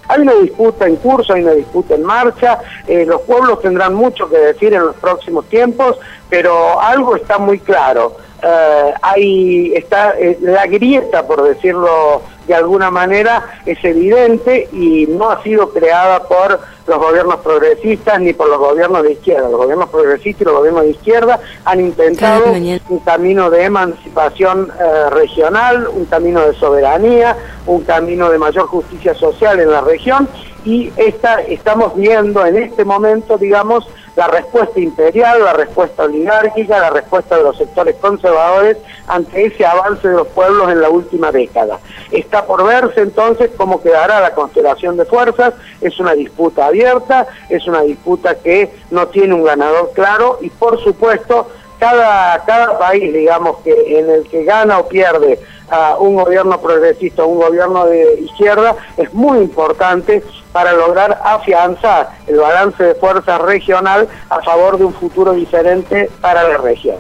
[0.09, 2.59] Hay una disputa en curso, hay una disputa en marcha,
[2.89, 5.99] eh, los pueblos tendrán mucho que decir en los próximos tiempos,
[6.29, 8.17] pero algo está muy claro.
[8.43, 15.30] Eh, hay está eh, la grieta, por decirlo de alguna manera, es evidente y no
[15.30, 19.49] ha sido creada por los gobiernos progresistas ni por los gobiernos de izquierda.
[19.49, 22.53] Los gobiernos progresistas y los gobiernos de izquierda han intentado
[22.88, 27.36] un camino de emancipación eh, regional, un camino de soberanía,
[27.66, 30.28] un camino de mayor justicia social en la región
[30.64, 33.86] y esta, estamos viendo en este momento, digamos,
[34.17, 40.07] la respuesta imperial, la respuesta oligárquica, la respuesta de los sectores conservadores ante ese avance
[40.07, 41.79] de los pueblos en la última década.
[42.11, 47.67] Está por verse entonces cómo quedará la constelación de fuerzas, es una disputa abierta, es
[47.67, 51.49] una disputa que no tiene un ganador claro y por supuesto
[51.79, 55.41] cada, cada país, digamos, que en el que gana o pierde
[55.73, 62.37] a un gobierno progresista un gobierno de izquierda es muy importante para lograr afianzar el
[62.37, 66.97] balance de fuerzas regional a favor de un futuro diferente para la región.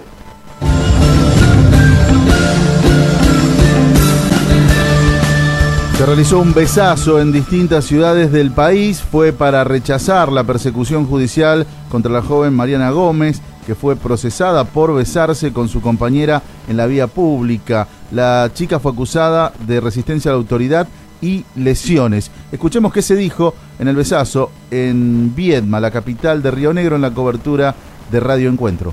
[5.98, 11.66] Se realizó un besazo en distintas ciudades del país, fue para rechazar la persecución judicial
[11.90, 16.86] contra la joven Mariana Gómez, que fue procesada por besarse con su compañera en la
[16.86, 17.88] vía pública.
[18.10, 20.88] La chica fue acusada de resistencia a la autoridad
[21.20, 22.30] y lesiones.
[22.50, 27.02] Escuchemos qué se dijo en el besazo en Viedma, la capital de Río Negro, en
[27.02, 27.74] la cobertura
[28.10, 28.92] de Radio Encuentro.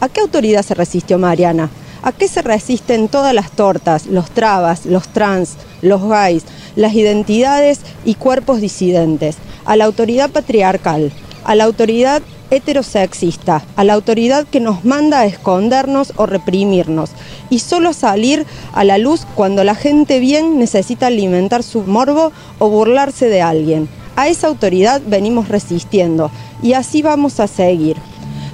[0.00, 1.70] ¿A qué autoridad se resistió Mariana?
[2.02, 6.44] ¿A qué se resisten todas las tortas, los trabas, los trans, los gays,
[6.76, 9.38] las identidades y cuerpos disidentes?
[9.64, 11.10] A la autoridad patriarcal,
[11.44, 17.10] a la autoridad heterosexista, a la autoridad que nos manda a escondernos o reprimirnos
[17.50, 22.68] y solo salir a la luz cuando la gente bien necesita alimentar su morbo o
[22.68, 23.88] burlarse de alguien.
[24.16, 26.30] A esa autoridad venimos resistiendo
[26.62, 27.96] y así vamos a seguir.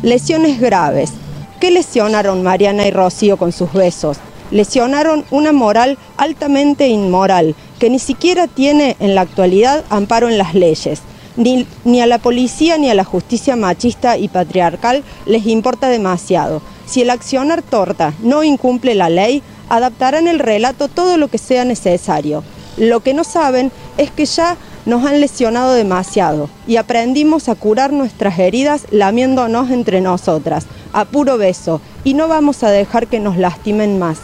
[0.02, 1.12] Lesiones graves.
[1.60, 4.16] ¿Qué lesionaron Mariana y Rocío con sus besos?
[4.50, 10.54] Lesionaron una moral altamente inmoral que ni siquiera tiene en la actualidad amparo en las
[10.54, 11.00] leyes.
[11.36, 16.60] Ni, ni, a la policía ni a la justicia machista y patriarcal les importa demasiado.
[16.86, 21.64] Si el accionar torta no incumple la ley, adaptarán el relato todo lo que sea
[21.64, 22.44] necesario.
[22.76, 27.92] Lo que no saben es que ya nos han lesionado demasiado y aprendimos a curar
[27.92, 33.36] nuestras heridas lamiéndonos entre nosotras, a puro beso, y no vamos a dejar que nos
[33.36, 34.18] lastimen más.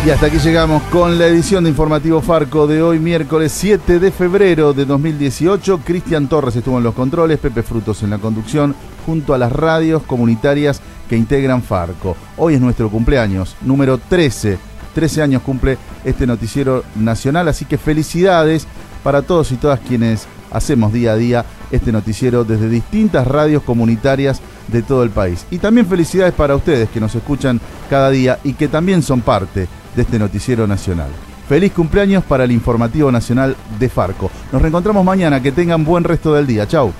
[0.06, 4.12] Y hasta aquí llegamos con la edición de Informativo Farco de hoy, miércoles 7 de
[4.12, 5.80] febrero de 2018.
[5.84, 10.04] Cristian Torres estuvo en los controles, Pepe Frutos en la conducción, junto a las radios
[10.04, 10.80] comunitarias
[11.10, 12.16] que integran Farco.
[12.38, 14.60] Hoy es nuestro cumpleaños, número 13.
[14.94, 18.68] 13 años cumple este noticiero nacional, así que felicidades
[19.04, 24.40] para todos y todas quienes hacemos día a día este noticiero desde distintas radios comunitarias
[24.68, 25.48] de todo el país.
[25.50, 29.68] Y también felicidades para ustedes que nos escuchan cada día y que también son parte
[29.96, 31.10] de este noticiero nacional.
[31.48, 34.32] Feliz cumpleaños para el informativo nacional de Farco.
[34.52, 36.68] Nos reencontramos mañana, que tengan buen resto del día.
[36.68, 36.92] Chau.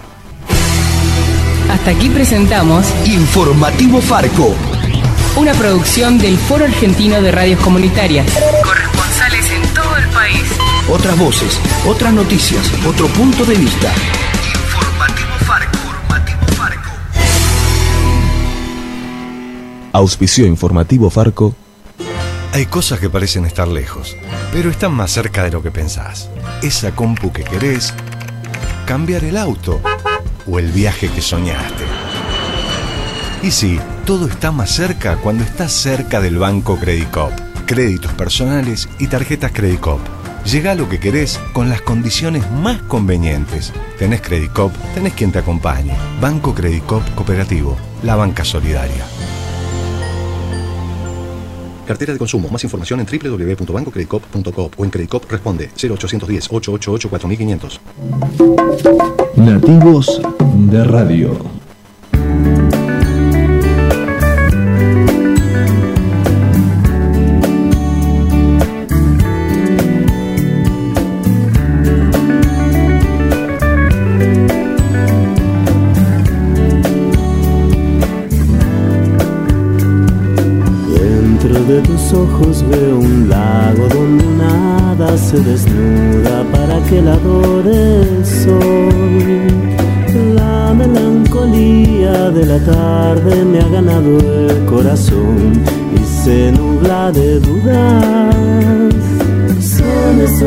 [1.70, 4.54] Hasta aquí presentamos Informativo Farco.
[5.36, 8.28] Una producción del Foro Argentino de Radios Comunitarias.
[8.64, 10.44] Corresponsales en todo el país.
[10.90, 13.92] Otras voces, otras noticias, otro punto de vista.
[19.92, 21.56] Auspicio informativo Farco.
[22.56, 24.16] Hay cosas que parecen estar lejos,
[24.54, 26.30] pero están más cerca de lo que pensás.
[26.64, 27.94] Esa compu que querés,
[28.86, 29.82] cambiar el auto
[30.48, 31.84] o el viaje que soñaste.
[33.44, 37.34] Y sí, todo está más cerca cuando estás cerca del Banco Credicop.
[37.66, 40.00] Créditos personales y tarjetas Credicop.
[40.46, 43.74] Llega a lo que querés con las condiciones más convenientes.
[44.00, 45.94] Tenés Credicop, tenés quien te acompañe.
[46.22, 49.06] Banco Credicop Cooperativo, la banca solidaria.
[51.86, 52.50] Cartera de consumo.
[52.50, 57.82] Más información en www.bancocreditcop.coop o en Creditcop responde 0810 888 4500.
[59.36, 60.22] Nativos
[60.72, 61.65] de Radio.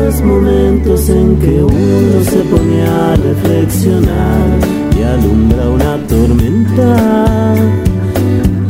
[0.09, 4.59] Esos momentos en que uno se pone a reflexionar
[4.97, 7.55] y alumbra una tormenta.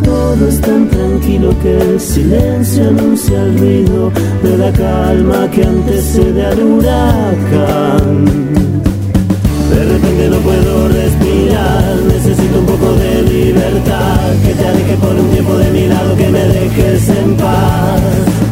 [0.04, 4.12] Todo es tan tranquilo que el silencio anuncia el ruido
[4.44, 8.26] de la calma que antecede al huracán.
[9.70, 15.30] De repente no puedo respirar, necesito un poco de libertad, que te aleje por un
[15.30, 18.49] tiempo de mi lado, que me dejes en paz.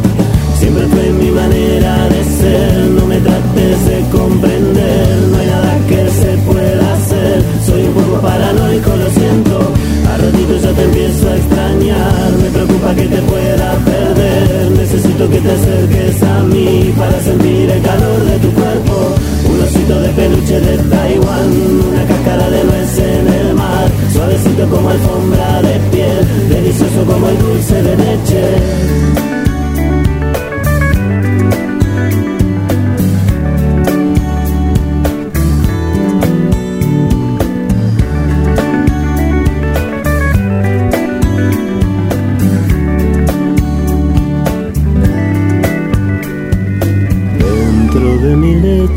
[0.68, 6.12] Siempre fue mi manera de ser, no me trates de comprender, no hay nada que
[6.12, 7.42] se pueda hacer.
[7.66, 9.72] Soy un poco paranoico, lo siento,
[10.12, 14.72] a ratitos ya te empiezo a extrañar, me preocupa que te pueda perder.
[14.72, 19.16] Necesito que te acerques a mí para sentir el calor de tu cuerpo.
[19.48, 21.50] Un osito de peluche de Taiwán,
[21.88, 27.40] una cáscara de nuez en el mar, suavecito como alfombra de piel, delicioso como el
[27.40, 28.77] dulce de leche.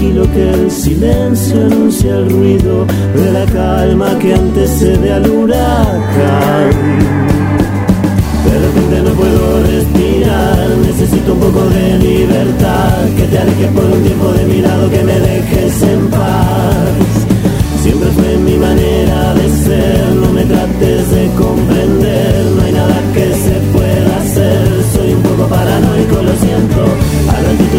[0.00, 6.70] Tranquilo que el silencio anuncia el ruido de la calma que antecede al huracán.
[8.46, 14.02] De repente no puedo respirar, necesito un poco de libertad, que te alejes por un
[14.02, 17.20] tiempo de mi lado, que me dejes en paz.
[17.82, 23.34] Siempre fue mi manera de ser, no me trates de comprender, no hay nada que
[23.34, 26.32] se pueda hacer, soy un poco paranoico, lo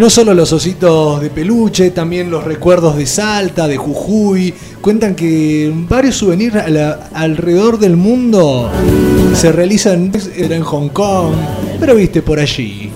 [0.00, 4.54] No solo los ositos de peluche, también los recuerdos de Salta, de Jujuy.
[4.80, 8.70] Cuentan que varios souvenirs a la- alrededor del mundo
[9.34, 11.34] se realizan era en Hong Kong,
[11.78, 12.90] pero viste por allí.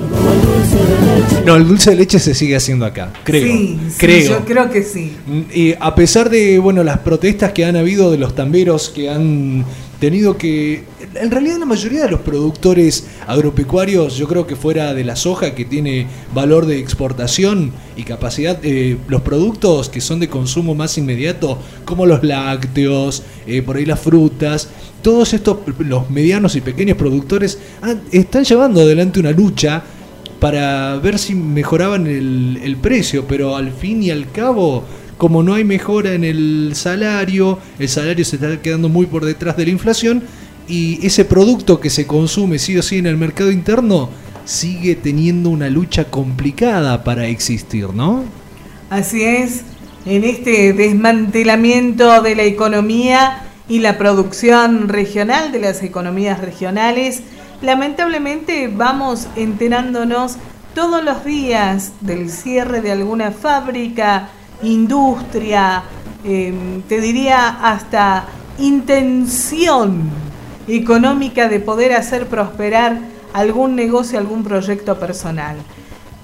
[1.44, 3.44] No, el dulce de leche se sigue haciendo acá, creo.
[3.54, 4.28] Sí, sí, creo.
[4.30, 5.12] yo creo que sí.
[5.52, 9.62] Y a pesar de bueno las protestas que han habido de los tamberos que han
[10.00, 10.84] tenido que
[11.14, 15.54] en realidad la mayoría de los productores agropecuarios yo creo que fuera de la soja
[15.54, 20.96] que tiene valor de exportación y capacidad eh, los productos que son de consumo más
[20.98, 24.68] inmediato como los lácteos eh, por ahí las frutas
[25.02, 29.82] todos estos los medianos y pequeños productores han- están llevando adelante una lucha
[30.40, 34.84] para ver si mejoraban el, el precio, pero al fin y al cabo,
[35.16, 39.56] como no hay mejora en el salario, el salario se está quedando muy por detrás
[39.56, 40.22] de la inflación
[40.68, 44.08] y ese producto que se consume sí o sí en el mercado interno
[44.44, 48.24] sigue teniendo una lucha complicada para existir, ¿no?
[48.90, 49.62] Así es,
[50.06, 57.22] en este desmantelamiento de la economía y la producción regional de las economías regionales,
[57.62, 60.36] lamentablemente vamos enterándonos
[60.74, 64.28] todos los días del cierre de alguna fábrica,
[64.62, 65.84] industria,
[66.24, 66.52] eh,
[66.88, 68.26] te diría hasta
[68.58, 70.10] intención
[70.68, 72.98] económica de poder hacer prosperar
[73.32, 75.56] algún negocio, algún proyecto personal.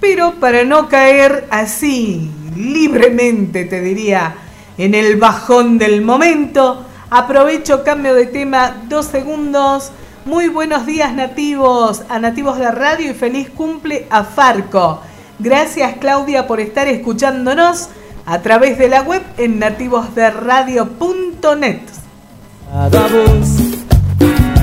[0.01, 4.35] Pero para no caer así, libremente te diría,
[4.79, 9.91] en el bajón del momento, aprovecho, cambio de tema, dos segundos.
[10.25, 15.03] Muy buenos días nativos, a nativos de radio y feliz cumple a Farco.
[15.39, 17.89] Gracias Claudia por estar escuchándonos
[18.27, 21.81] a través de la web en nativosderadio.net.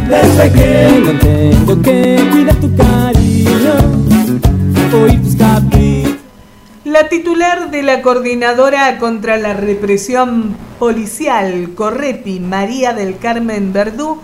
[0.07, 3.73] Desde que no tengo que cuidar tu cariño
[5.37, 6.15] caprichos
[6.85, 14.21] La titular de la Coordinadora contra la Represión Policial, Correpi, María del Carmen Verdú,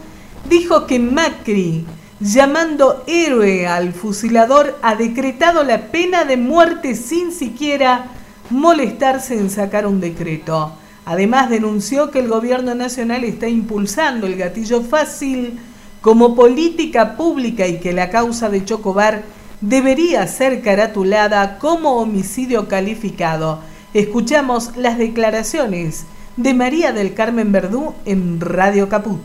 [0.49, 1.86] dijo que Macri,
[2.21, 8.05] llamando héroe al fusilador, ha decretado la pena de muerte sin siquiera
[8.49, 10.77] molestarse en sacar un decreto.
[11.03, 15.59] Además denunció que el gobierno nacional está impulsando el gatillo fácil
[16.04, 19.24] como política pública y que la causa de Chocobar
[19.62, 23.62] debería ser caratulada como homicidio calificado.
[23.93, 29.22] Escuchamos las declaraciones de María del Carmen Verdú en Radio Caput.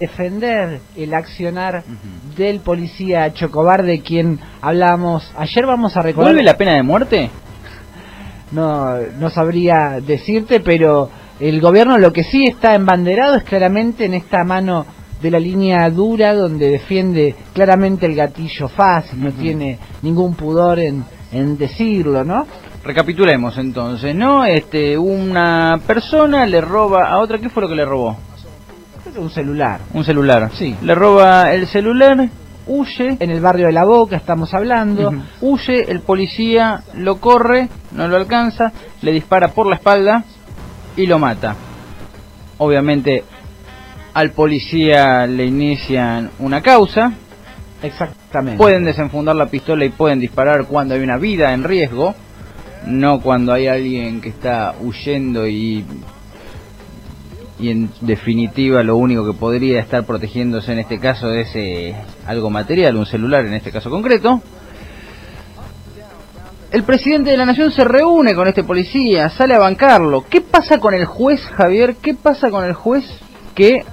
[0.00, 1.84] defender el accionar
[2.34, 7.30] del policía Chocobar de quien hablamos ayer vamos a recordar ¿Vuelve la pena de muerte?
[8.52, 14.14] no no sabría decirte pero el gobierno lo que sí está embanderado es claramente en
[14.14, 14.86] esta mano
[15.22, 21.04] de la línea dura donde defiende claramente el gatillo fácil no tiene ningún pudor en,
[21.30, 22.46] en decirlo no
[22.84, 24.44] Recapitulemos entonces, ¿no?
[24.44, 28.16] Este, una persona le roba a otra, ¿qué fue lo que le robó?
[29.16, 30.50] un celular Un celular.
[30.54, 30.74] Sí.
[30.82, 32.28] Le roba el celular,
[32.66, 33.16] huye.
[33.20, 35.12] en el barrio de la Boca estamos hablando.
[35.40, 40.24] Huye, el policía lo corre, no lo alcanza, le dispara por la espalda
[40.96, 41.54] y lo mata.
[42.58, 43.24] Obviamente
[44.14, 47.12] al policía le inician una causa.
[47.82, 48.58] Exactamente.
[48.58, 52.14] Pueden desenfundar la pistola y pueden disparar cuando hay una vida en riesgo,
[52.86, 55.84] no cuando hay alguien que está huyendo y
[57.62, 61.94] y en definitiva lo único que podría estar protegiéndose en este caso es eh,
[62.26, 64.42] algo material, un celular en este caso concreto.
[66.72, 70.24] El presidente de la nación se reúne con este policía, sale a bancarlo.
[70.28, 71.96] ¿Qué pasa con el juez, Javier?
[72.02, 73.04] ¿Qué pasa con el juez
[73.54, 73.84] que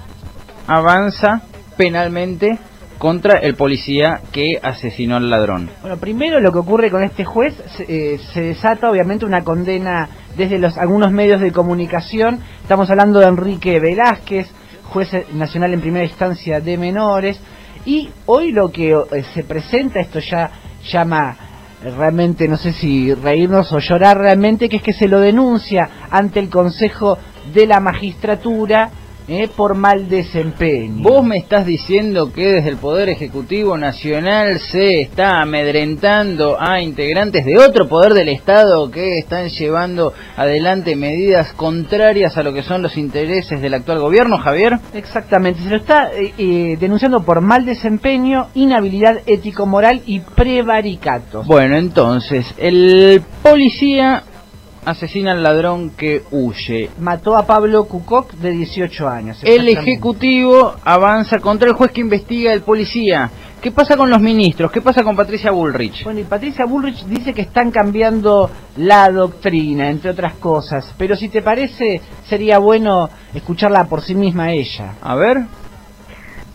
[0.70, 1.42] avanza
[1.76, 2.58] penalmente
[2.98, 5.68] contra el policía que asesinó al ladrón?
[5.80, 10.08] Bueno, primero lo que ocurre con este juez, se, eh, se desata obviamente una condena
[10.36, 12.40] desde los algunos medios de comunicación.
[12.62, 14.48] Estamos hablando de Enrique Velázquez,
[14.84, 17.40] juez nacional en primera instancia de menores.
[17.84, 20.50] Y hoy lo que eh, se presenta, esto ya
[20.92, 21.36] llama
[21.82, 25.88] eh, realmente, no sé si reírnos o llorar realmente, que es que se lo denuncia
[26.10, 27.18] ante el Consejo
[27.52, 28.90] de la Magistratura
[29.30, 31.04] eh, por mal desempeño.
[31.04, 37.44] Vos me estás diciendo que desde el Poder Ejecutivo Nacional se está amedrentando a integrantes
[37.44, 42.82] de otro poder del Estado que están llevando adelante medidas contrarias a lo que son
[42.82, 44.80] los intereses del actual gobierno, Javier.
[44.94, 51.44] Exactamente, se lo está eh, eh, denunciando por mal desempeño, inhabilidad ético-moral y prevaricato.
[51.44, 54.24] Bueno, entonces, el policía
[54.84, 56.90] asesina al ladrón que huye.
[56.98, 59.38] Mató a Pablo Cucoc de 18 años.
[59.42, 63.30] El Ejecutivo avanza contra el juez que investiga el policía.
[63.60, 64.72] ¿Qué pasa con los ministros?
[64.72, 66.04] ¿Qué pasa con Patricia Bullrich?
[66.04, 70.94] Bueno, y Patricia Bullrich dice que están cambiando la doctrina, entre otras cosas.
[70.96, 74.94] Pero si te parece, sería bueno escucharla por sí misma ella.
[75.02, 75.42] A ver.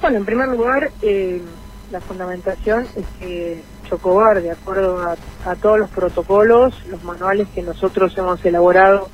[0.02, 1.44] Bueno, en primer lugar, eh,
[1.92, 5.16] la fundamentación es que Chocobar, de acuerdo
[5.46, 9.10] a, todos los protocolos, los manuales que nosotros hemos elaborado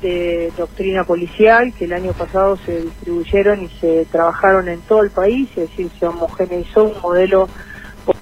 [0.00, 5.10] de doctrina policial, que el año pasado se distribuyeron y se trabajaron en todo el
[5.10, 7.48] país, es decir, se homogeneizó un modelo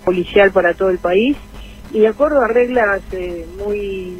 [0.05, 1.36] policial para todo el país,
[1.93, 4.16] y de acuerdo a reglas eh, muy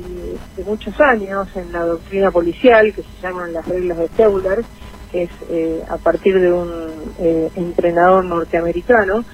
[0.57, 4.62] de muchos años en la doctrina policial, que se llaman las reglas de Teuler,
[5.11, 6.70] que es eh, a partir de un
[7.18, 9.25] eh, entrenador norteamericano,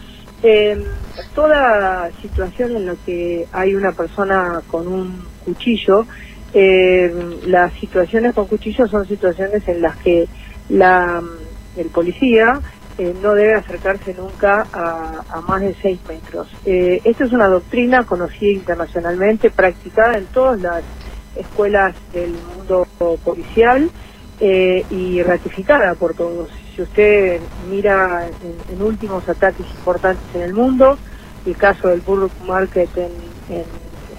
[0.43, 0.85] eh,
[1.35, 6.07] toda situación en la que hay una persona con un cuchillo,
[6.55, 7.13] eh,
[7.47, 10.27] las situaciones con cuchillo son situaciones en las que
[10.69, 11.23] la,
[11.77, 12.61] el policía
[12.99, 16.49] eh, no debe acercarse nunca a, más de seis metros.
[16.65, 20.85] Eh, esta es una doctrina conocida internacionalmente, practicada en todas las
[21.37, 22.87] escuelas del mundo
[23.25, 23.89] policial
[24.41, 28.29] eh, y ratificada por todos si usted mira
[28.71, 30.97] en, últimos ataques importantes en el mundo,
[31.45, 33.11] el caso del Burrock Market en,
[33.49, 33.65] en,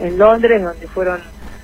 [0.05, 1.21] en, Londres, donde fueron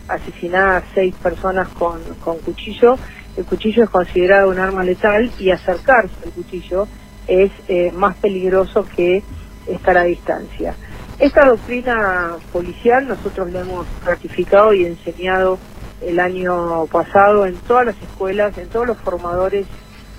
[0.08, 2.98] asesinadas seis personas con, con cuchillo,
[3.36, 6.88] el cuchillo es considerado un arma letal y acercarse al cuchillo
[7.28, 9.22] es eh, más peligroso que
[9.68, 10.76] estar a distancia.
[11.20, 15.60] Esta doctrina policial nosotros la hemos ratificado y enseñado
[16.02, 19.66] el año pasado en todas las escuelas, en todos los formadores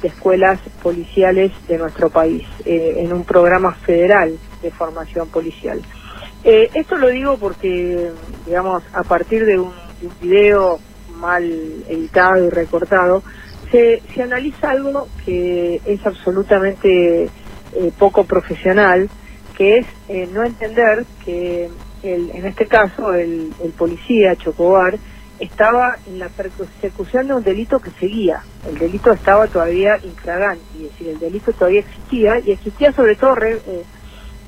[0.02, 5.80] de escuelas policiales de nuestro país, eh, en un programa federal de formación policial.
[6.44, 8.10] Eh, esto lo digo porque,
[8.44, 10.78] digamos, a partir de un, de un video
[11.16, 11.44] mal
[11.88, 13.22] editado y recortado,
[13.70, 17.30] se, se, analiza algo que es absolutamente eh,
[17.98, 19.08] poco profesional,
[19.56, 19.86] que es
[20.30, 21.68] no entender que
[22.02, 24.98] el, en este caso el policía Chocobar
[25.38, 28.36] estaba en la persecución de un delito que seguía.
[28.64, 33.34] El delito estaba todavía infragante, es decir, el delito todavía existía y existía sobre todo,
[33.34, 33.86] re, eh,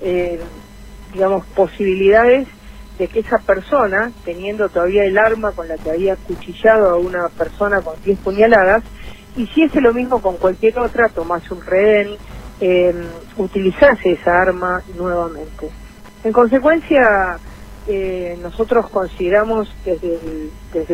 [0.01, 0.41] eh,
[1.13, 2.49] digamos, posibilidades
[2.99, 7.29] de que esa persona, teniendo todavía el arma con la que había cuchillado a una
[7.37, 8.85] persona con 10 puñaladas,
[9.37, 12.19] hiciese lo mismo con cualquier otra, tomase un rehén,
[12.61, 12.93] eh,
[13.37, 15.71] utilizase esa arma nuevamente.
[16.25, 17.01] En consecuencia,
[17.89, 20.19] eh, nosotros consideramos desde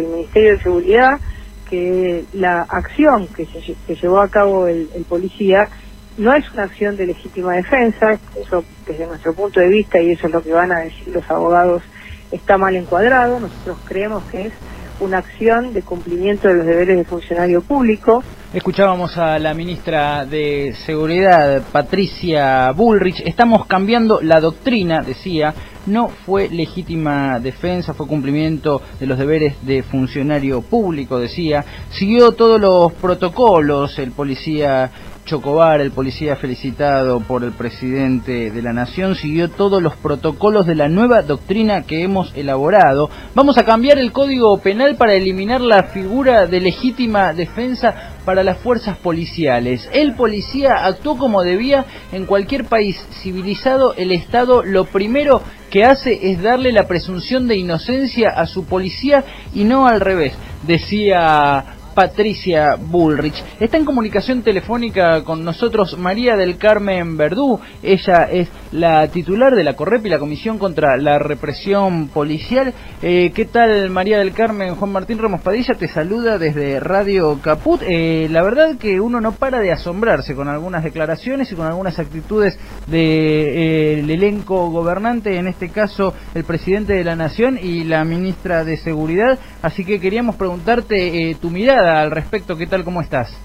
[0.01, 1.21] el, Ministerio de Seguridad
[1.69, 5.69] que la acción que, se, llevó a cabo el, el, policía
[6.17, 10.29] no es una acción de legítima defensa, eso desde nuestro punto de vista, y eso
[10.29, 11.83] es lo que van a decir los abogados,
[12.31, 14.53] está mal encuadrado, nosotros creemos que es
[15.01, 18.23] una acción de cumplimiento de los deberes de funcionario público.
[18.53, 23.21] Escuchábamos a la ministra de Seguridad, Patricia Bullrich.
[23.27, 25.55] Estamos cambiando la doctrina, decía.
[25.87, 31.65] No fue legítima defensa, fue cumplimiento de los deberes de funcionario público, decía.
[31.91, 34.91] Siguió todos los protocolos el policía
[35.25, 40.75] Chocobar, el policía felicitado por el presidente de la Nación, siguió todos los protocolos de
[40.75, 43.09] la nueva doctrina que hemos elaborado.
[43.35, 48.59] Vamos a cambiar el código penal para eliminar la figura de legítima defensa para las
[48.59, 49.89] fuerzas policiales.
[49.95, 53.95] El policía actuó como debía en cualquier país civilizado.
[53.95, 59.25] El Estado lo primero que hace es darle la presunción de inocencia a su policía
[59.55, 60.35] y no al revés,
[60.67, 61.65] decía
[61.95, 63.43] Patricia Bullrich.
[63.61, 67.61] Está en comunicación telefónica con nosotros María del Carmen Verdú.
[67.83, 72.75] Ella es la titular de la CORREP y la Comisión contra la Represión Policial.
[73.03, 74.75] Eh, ¿Qué tal María del Carmen?
[74.75, 77.81] Juan Martín Ramos Padilla te saluda desde Radio Caput.
[77.83, 81.99] Eh, la verdad que uno no para de asombrarse con algunas declaraciones y con algunas
[81.99, 88.65] actitudes del elenco gobernante, en este caso el presidente de la Nación y la ministra
[88.65, 89.39] de Seguridad.
[89.63, 92.57] Así que queríamos preguntarte eh, tu mirada al respecto.
[92.57, 92.85] ¿Qué tal?
[92.85, 93.37] ¿Cómo estás?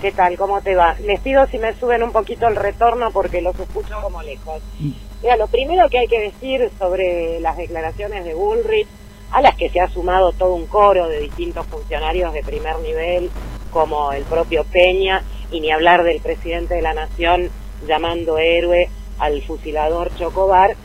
[0.00, 0.36] ¿Qué tal?
[0.36, 0.96] ¿Cómo te va?
[1.04, 4.60] Les pido si me suben un poquito el retorno porque los escucho como lejos.
[5.22, 8.88] Mira, lo primero que hay que decir sobre las declaraciones de Bullrich,
[9.30, 13.30] a las que se ha sumado todo un coro de distintos funcionarios de primer nivel,
[13.70, 17.50] como el propio Peña, y ni hablar del presidente de la Nación
[17.86, 20.76] llamando héroe al fusilador Chocobar,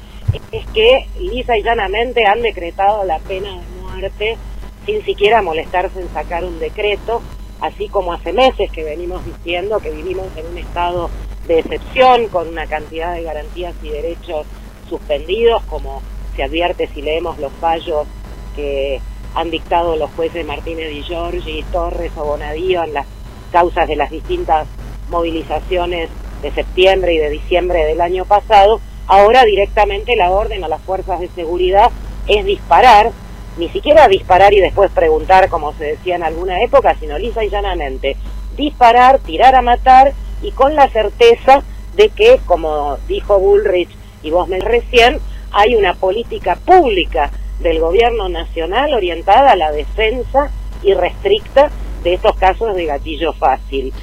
[0.52, 4.38] es que lisa y llanamente han decretado la pena de muerte
[4.86, 7.22] sin siquiera molestarse en sacar un decreto,
[7.62, 11.10] así como hace meses que venimos diciendo que vivimos en un estado
[11.48, 14.46] de excepción con una cantidad de garantías y derechos
[14.88, 16.02] suspendidos, como
[16.36, 18.08] se advierte si leemos los fallos
[18.56, 19.02] que
[19.36, 23.06] han dictado los jueces Martínez y Giorgi, Torres o Bonadío en las
[23.52, 24.68] causas de las distintas
[25.10, 26.10] movilizaciones
[26.42, 31.20] de septiembre y de diciembre del año pasado, ahora directamente la orden a las fuerzas
[31.20, 31.92] de seguridad
[32.28, 33.12] es disparar
[33.58, 37.50] ni siquiera disparar y después preguntar, como se decía en alguna época, sino lisa y
[37.50, 38.16] llanamente
[38.56, 41.64] disparar, tirar a matar y con la certeza
[41.96, 43.90] de que, como dijo Bullrich
[44.24, 45.20] y vos me recién,
[45.52, 50.50] hay una política pública del gobierno nacional orientada a la defensa
[50.84, 51.70] irrestricta
[52.04, 53.94] de estos casos de gatillo fácil.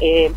[0.00, 0.30] Eh,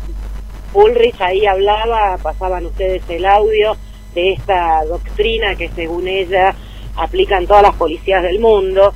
[0.72, 3.76] Bullrich ahí hablaba, pasaban ustedes el audio
[4.14, 6.54] de esta doctrina que según ella
[6.96, 8.92] aplican todas las policías del mundo.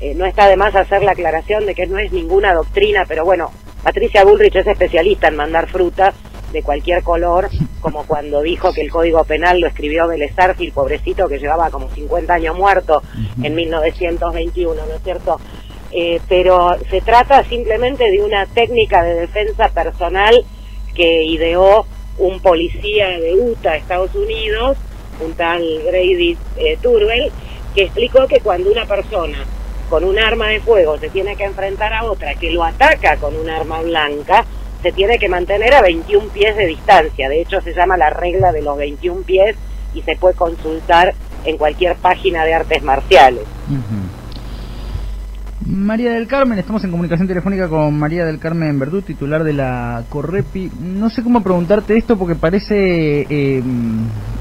[0.00, 3.24] Eh, no está de más hacer la aclaración de que no es ninguna doctrina, pero
[3.24, 3.50] bueno,
[3.82, 6.12] Patricia Bullrich es especialista en mandar fruta
[6.52, 7.48] de cualquier color,
[7.80, 11.88] como cuando dijo que el Código Penal lo escribió Vélez el pobrecito que llevaba como
[11.88, 13.02] 50 años muerto
[13.42, 15.40] en 1921, ¿no es cierto?
[15.90, 20.44] Eh, pero se trata simplemente de una técnica de defensa personal
[20.94, 21.86] que ideó
[22.18, 24.76] un policía de Utah, Estados Unidos,
[25.20, 27.30] un tal Grady eh, Turbel,
[27.74, 29.38] que explicó que cuando una persona
[29.88, 33.36] con un arma de fuego se tiene que enfrentar a otra que lo ataca con
[33.36, 34.44] un arma blanca,
[34.82, 37.28] se tiene que mantener a 21 pies de distancia.
[37.28, 39.56] De hecho, se llama la regla de los 21 pies
[39.94, 43.44] y se puede consultar en cualquier página de artes marciales.
[45.66, 50.02] María del Carmen, estamos en comunicación telefónica con María del Carmen Verdú, titular de la
[50.08, 50.70] Correpi.
[50.80, 53.62] No sé cómo preguntarte esto porque parece eh,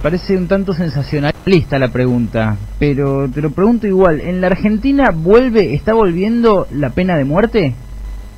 [0.01, 4.19] parece un tanto sensacionalista la pregunta, pero te lo pregunto igual.
[4.22, 7.76] ¿En la Argentina vuelve, está volviendo la pena de muerte?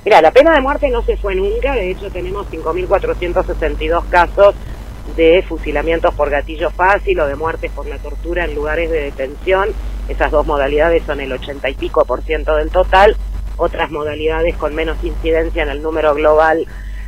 [0.04, 4.56] Mira, la pena de muerte no se fue nunca, de hecho tenemos 5.462 casos
[5.16, 9.70] de fusilamientos por gatillo fácil o de muertes por la tortura en lugares de detención.
[10.08, 13.16] Esas dos modalidades son el 80 y pico por ciento del total.
[13.58, 16.66] Otras modalidades con menos incidencia en el número global,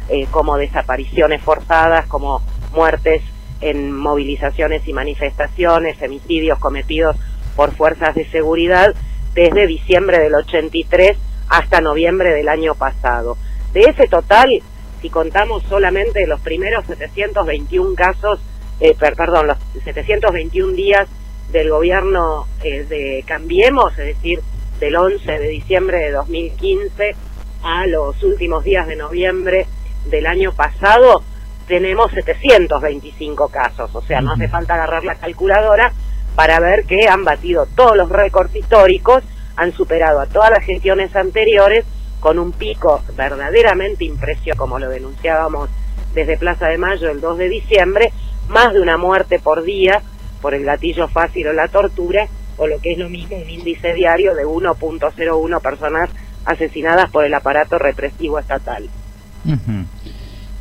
[0.10, 2.42] eh, como desapariciones forzadas, como
[2.74, 3.24] muertes
[3.62, 7.16] en movilizaciones y manifestaciones, femicidios cometidos
[7.56, 8.94] por fuerzas de seguridad,
[9.34, 11.18] desde diciembre del 83
[11.50, 13.38] hasta noviembre del año pasado.
[13.74, 14.62] De ese total,
[15.02, 18.40] si contamos solamente los primeros 721 casos,
[18.80, 21.08] eh, perdón, los 721 días
[21.52, 24.42] del gobierno eh, de Cambiemos, es decir,
[24.80, 27.16] del 11 de diciembre de 2015
[27.64, 29.68] a los últimos días de noviembre
[30.06, 31.24] del año pasado,
[31.68, 33.90] tenemos 725 casos.
[33.94, 35.92] O sea, no hace falta agarrar la calculadora
[36.36, 39.24] para ver que han batido todos los récords históricos,
[39.56, 41.86] han superado a todas las gestiones anteriores
[42.26, 45.70] con un pico verdaderamente impresionante, como lo denunciábamos
[46.16, 48.12] desde Plaza de Mayo el 2 de diciembre,
[48.48, 50.02] más de una muerte por día
[50.42, 53.94] por el gatillo fácil o la tortura, o lo que es lo mismo, un índice
[53.94, 56.10] diario de 1.01 personas
[56.46, 58.90] asesinadas por el aparato represivo estatal.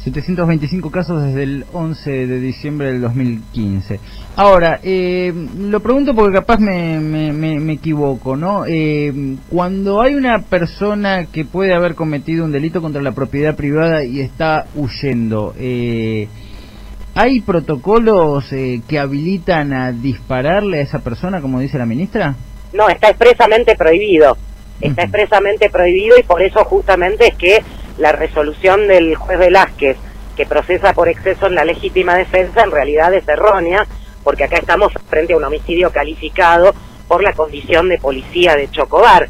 [0.05, 3.99] 725 casos desde el 11 de diciembre del 2015.
[4.37, 8.65] Ahora, eh, lo pregunto porque capaz me, me, me- me equivoco, ¿no?
[8.67, 9.13] Eh,
[9.51, 14.21] cuando hay una persona que puede haber cometido un delito contra la propiedad privada y
[14.21, 16.29] está huyendo, eh,
[17.15, 22.35] ¿hay protocolos eh, que habilitan a dispararle a esa persona, como dice la ministra?
[22.75, 24.37] No, está expresamente prohibido.
[24.81, 27.63] Está expresamente prohibido y por eso justamente es que
[27.99, 29.97] la resolución del juez Velázquez,
[30.37, 33.87] que procesa por exceso en la legítima defensa, en realidad es errónea,
[34.25, 36.75] porque acá estamos frente a un homicidio calificado
[37.07, 39.29] por la condición de policía de Chocobar.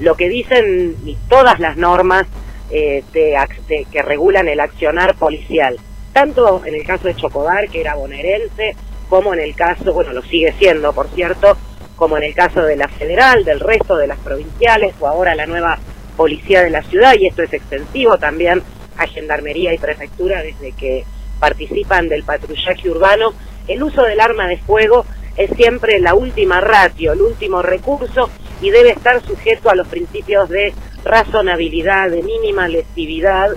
[0.00, 0.96] Lo que dicen
[1.28, 2.26] todas las normas
[2.70, 3.36] eh, de
[3.68, 5.76] de- que regulan el accionar policial,
[6.12, 8.74] tanto en el caso de Chocobar, que era bonaerense,
[9.08, 11.56] como en el caso, bueno, lo sigue siendo, por cierto,
[11.96, 15.46] como en el caso de la federal, del resto de las provinciales, o ahora la
[15.46, 15.78] nueva
[16.16, 18.62] policía de la ciudad, y esto es extensivo también
[18.96, 21.04] a gendarmería y prefectura desde que
[21.40, 23.34] participan del patrullaje urbano,
[23.68, 25.04] el uso del arma de fuego
[25.36, 30.48] es siempre la última ratio, el último recurso y debe estar sujeto a los principios
[30.48, 30.72] de
[31.04, 33.50] razonabilidad, de mínima lesividad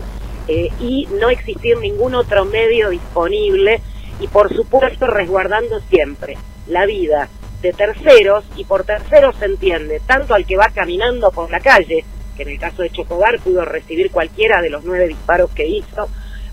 [0.48, 3.82] eh, y no existir ningún otro medio disponible
[4.20, 6.38] y por supuesto resguardando siempre
[6.68, 7.30] la vida
[7.62, 12.06] de terceros y por terceros se entiende tanto al que va caminando por la calle,
[12.38, 16.08] que en el caso de Chocobar pudo recibir cualquiera de los nueve disparos que hizo,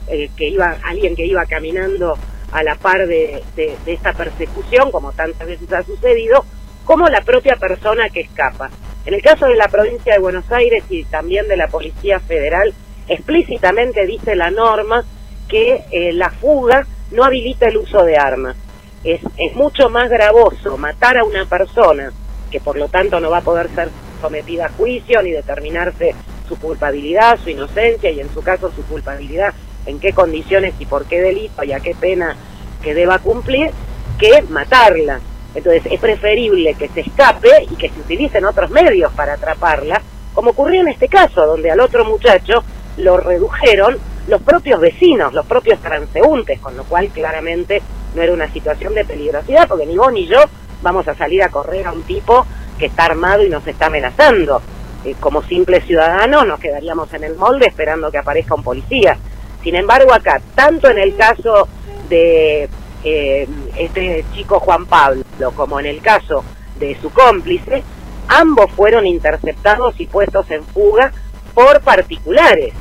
[0.08, 2.18] eh, que iba alguien que iba caminando
[2.50, 6.44] a la par de, de- esta persecución, como tantas veces ha sucedido,
[6.84, 8.70] como la propia persona que escapa.
[9.06, 12.72] En el caso de la provincia de Buenos Aires y también de la Policía Federal,
[13.08, 15.04] explícitamente dice la norma
[15.48, 18.56] que eh, la fuga no habilita el uso de armas.
[19.02, 22.12] Es, es mucho más gravoso matar a una persona,
[22.50, 23.88] que por lo tanto no va a poder ser
[24.24, 26.14] sometida a juicio ni determinarse
[26.48, 29.52] su culpabilidad, su inocencia y en su caso su culpabilidad,
[29.84, 32.34] en qué condiciones y por qué delito y a qué pena
[32.82, 33.70] que deba cumplir,
[34.18, 35.20] que matarla.
[35.54, 40.00] Entonces es preferible que se escape y que se utilicen otros medios para atraparla,
[40.32, 42.64] como ocurrió en este caso, donde al otro muchacho
[42.96, 47.82] lo redujeron los propios vecinos, los propios transeúntes, con lo cual claramente
[48.14, 50.38] no era una situación de peligrosidad, porque ni vos ni yo
[50.82, 52.46] vamos a salir a correr a un tipo
[52.78, 54.62] que está armado y nos está amenazando.
[55.04, 59.18] Eh, como simples ciudadanos nos quedaríamos en el molde esperando que aparezca un policía.
[59.62, 61.68] Sin embargo, acá, tanto en el caso
[62.08, 62.68] de
[63.02, 65.24] eh, este chico Juan Pablo
[65.54, 66.44] como en el caso
[66.78, 67.82] de su cómplice,
[68.28, 71.12] ambos fueron interceptados y puestos en fuga
[71.54, 72.72] por particulares.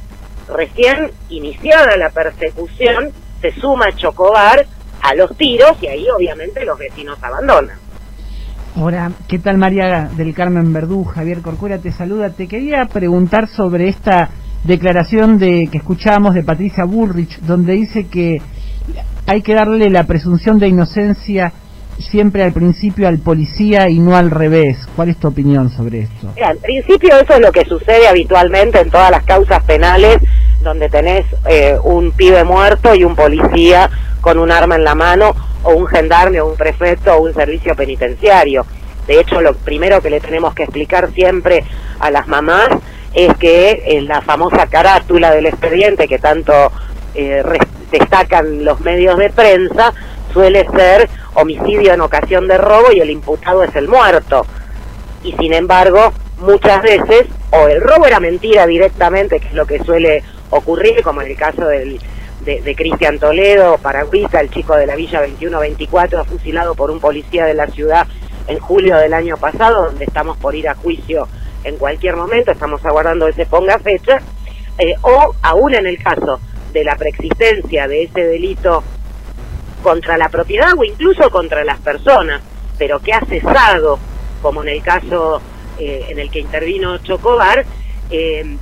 [0.48, 3.12] Recién iniciada la persecución,
[3.42, 4.66] se suma Chocobar
[5.02, 7.83] a los tiros y ahí obviamente los vecinos abandonan.
[8.76, 11.04] Hola, ¿qué tal María del Carmen Verdú?
[11.04, 12.32] Javier Corcuera te saluda.
[12.32, 14.32] Te quería preguntar sobre esta
[14.64, 18.42] declaración de que escuchábamos de Patricia Bullrich, donde dice que
[19.28, 21.54] hay que darle la presunción de inocencia
[22.00, 24.88] siempre al principio al policía y no al revés.
[24.96, 26.32] ¿Cuál es tu opinión sobre esto?
[26.34, 30.18] Mira, en principio eso es lo que sucede habitualmente en todas las causas penales
[30.64, 33.88] donde tenés eh, un pibe muerto y un policía
[34.20, 37.76] con un arma en la mano o un gendarme o un prefecto o un servicio
[37.76, 38.66] penitenciario.
[39.08, 41.64] De hecho, lo primero que le tenemos que explicar siempre
[42.00, 42.70] a las mamás
[43.14, 46.72] es que la famosa carátula del expediente que tanto
[47.16, 47.44] eh,
[47.92, 49.94] destacan los medios de prensa
[50.32, 54.46] suele ser homicidio en ocasión de robo y el imputado es el muerto
[55.24, 59.84] y sin embargo muchas veces o el robo era mentira directamente, que es lo que
[59.84, 62.00] suele ocurrir, como en el caso del,
[62.46, 67.54] de, Cristian Toledo, Paragüiza, el chico de la Villa 2124, fusilado por un policía de
[67.54, 68.08] la ciudad
[68.48, 71.28] en julio del año pasado, donde estamos por ir a juicio
[71.64, 74.20] en cualquier momento, estamos aguardando que se ponga fecha,
[74.78, 76.40] eh, o aún en el caso
[76.74, 78.84] de la preexistencia de ese delito
[79.82, 82.42] contra la propiedad o incluso contra las personas,
[82.78, 84.00] pero que ha cesado,
[84.42, 85.42] como en el caso
[85.80, 87.66] eh, en el que intervino Chocobar,
[88.10, 88.58] eh,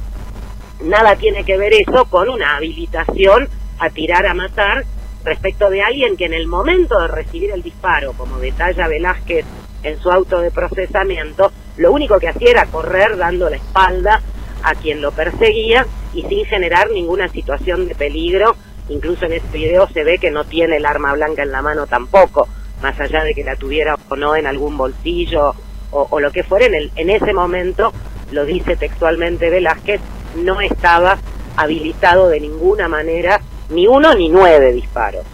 [0.83, 3.49] nada tiene que ver eso con una habilitación
[3.81, 4.85] a tirar a matar
[5.25, 9.43] respecto de alguien que en el momento de recibir el disparo, como detalla Velázquez
[9.83, 14.21] en su auto de procesamiento, lo único que hacía era correr dando la espalda
[14.63, 18.55] a quien lo perseguía y sin generar ninguna situación de peligro.
[18.89, 21.87] Incluso en este video se ve que no tiene el arma blanca en la mano
[21.87, 22.47] tampoco,
[22.83, 25.55] más allá de que la tuviera o no en algún bolsillo
[25.89, 26.67] o, o lo que fuera.
[26.67, 27.93] En, el, en ese momento,
[28.31, 30.01] lo dice textualmente Velázquez,
[30.35, 31.17] no estaba
[31.57, 33.41] habilitado de ninguna manera
[33.72, 35.26] ni uno ni nueve disparos.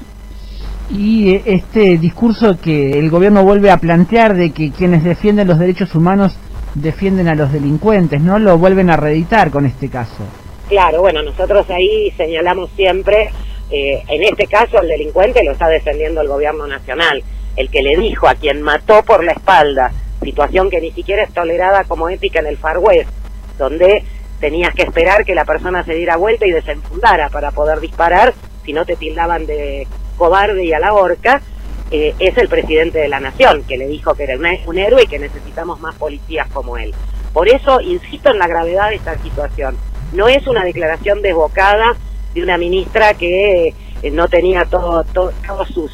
[0.90, 5.60] Y eh, este discurso que el gobierno vuelve a plantear de que quienes defienden los
[5.60, 6.38] derechos humanos
[6.76, 8.40] defienden a los delincuentes, ¿no?
[8.40, 10.24] Lo vuelven a reeditar con este caso.
[10.70, 13.30] Claro, bueno, nosotros ahí señalamos siempre,
[13.72, 17.24] eh, en este caso el delincuente lo está defendiendo el gobierno nacional,
[17.56, 19.92] el que le dijo a quien mató por la espalda,
[20.22, 23.10] situación que ni siquiera es tolerada como ética en el Far West,
[23.58, 24.04] donde
[24.40, 28.34] tenías que esperar que la persona se diera vuelta y desenfundara para poder disparar,
[28.66, 29.88] si no te tildaban de
[30.18, 31.42] cobarde y a la horca,
[31.90, 35.08] eh, es el presidente de la nación, que le dijo que era un, héroe y
[35.08, 36.94] que necesitamos más policías como él.
[37.34, 39.78] Por eso insisto en la gravedad de esta situación.
[40.14, 41.96] No es una declaración desbocada
[42.34, 45.92] de una ministra que eh, no tenía todo, todo- todos sus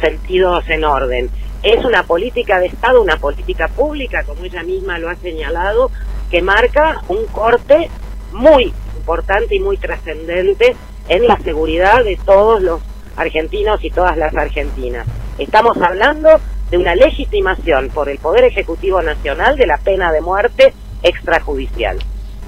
[0.00, 1.30] sentidos en orden.
[1.62, 5.90] Es una política de Estado, una política pública, como ella misma lo ha señalado,
[6.32, 7.90] que marca un corte
[8.32, 10.74] muy importante y muy trascendente
[11.08, 12.80] en la seguridad de todos los
[13.16, 15.06] argentinos y todas las argentinas.
[15.36, 16.30] Estamos hablando
[16.70, 20.72] de una legitimación por el Poder Ejecutivo Nacional de la pena de muerte
[21.02, 21.98] extrajudicial.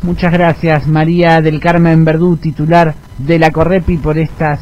[0.01, 4.61] Muchas gracias María del Carmen Verdú, titular de la Correpi, por estas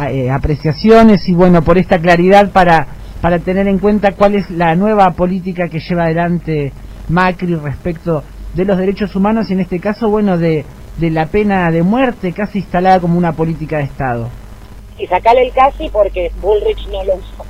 [0.00, 2.86] eh, apreciaciones y bueno, por esta claridad para,
[3.20, 6.72] para tener en cuenta cuál es la nueva política que lleva adelante
[7.10, 8.24] Macri respecto
[8.54, 10.64] de los derechos humanos y en este caso, bueno, de,
[10.98, 14.28] de la pena de muerte casi instalada como una política de Estado.
[14.98, 17.44] Y sacale el casi porque Bullrich no lo usó.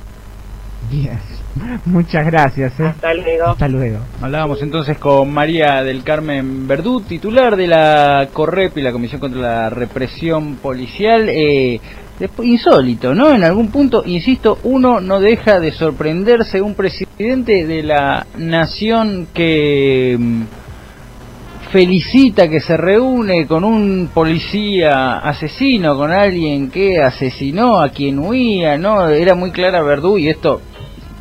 [0.89, 1.19] Bien.
[1.85, 2.79] Muchas gracias.
[2.79, 2.85] ¿eh?
[2.85, 3.45] Hasta luego.
[3.47, 3.99] Hasta luego.
[4.21, 9.41] Hablábamos entonces con María del Carmen Verdú, titular de la CORREP y la Comisión contra
[9.41, 11.29] la Represión Policial.
[11.29, 11.79] Eh,
[12.19, 13.33] después, insólito, ¿no?
[13.33, 20.17] En algún punto, insisto, uno no deja de sorprenderse un presidente de la nación que
[20.19, 20.41] mm,
[21.71, 28.77] felicita que se reúne con un policía asesino, con alguien que asesinó a quien huía,
[28.77, 29.09] ¿no?
[29.09, 30.61] Era muy clara Verdú y esto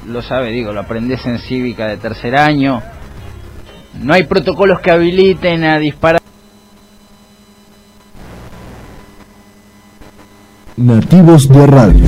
[0.07, 2.83] lo sabe, digo, lo aprendes en cívica de tercer año.
[4.01, 6.21] No hay protocolos que habiliten a disparar.
[10.77, 12.07] Nativos de Radio.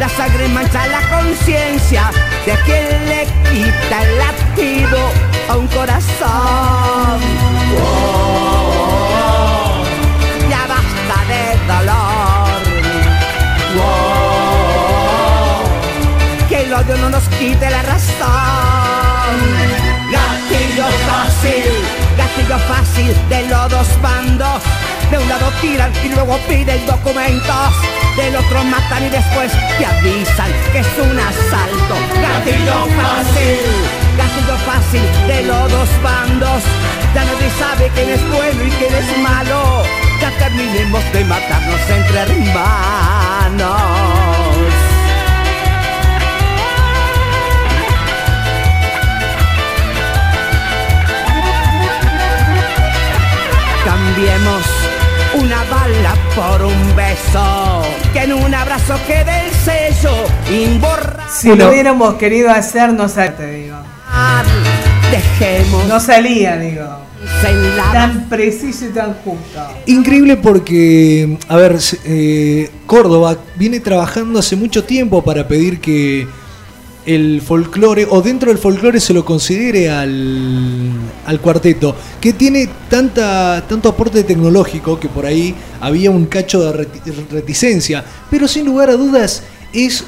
[0.00, 2.10] La sangre mancha la conciencia
[2.44, 4.98] de quien le quita el latido
[5.48, 7.20] a un corazón.
[10.50, 12.62] Ya basta de dolor.
[16.48, 19.38] Que el odio no nos quite la razón.
[20.10, 21.72] Gatillo fácil,
[22.16, 24.62] gatillo fácil de los dos bandos.
[25.10, 27.72] De un lado tiran y luego piden documentos.
[28.16, 31.94] Del otro matan y después te avisan que es un asalto.
[32.20, 33.58] Gatillo fácil,
[34.18, 36.62] gatillo fácil de los dos bandos.
[37.14, 39.84] Ya nadie sabe quién es bueno y quién es malo.
[40.20, 43.78] Ya terminemos de matarnos entre hermanos.
[53.84, 54.77] Cambiemos
[55.38, 57.82] una bala por un beso.
[58.12, 60.14] Que en un abrazo quede el sello
[60.50, 61.22] imborrable.
[61.30, 63.76] Si lo hubiéramos querido hacer, no sé, te digo.
[65.10, 65.86] dejemos.
[65.86, 67.08] No salía, digo.
[67.92, 69.60] Tan preciso y tan justo.
[69.86, 76.26] Increíble porque, a ver, eh, Córdoba viene trabajando hace mucho tiempo para pedir que
[77.08, 80.90] el folclore, o dentro del folclore se lo considere al,
[81.24, 86.86] al cuarteto, que tiene tanta, tanto aporte tecnológico que por ahí había un cacho de
[86.86, 90.04] reti- reticencia, pero sin lugar a dudas es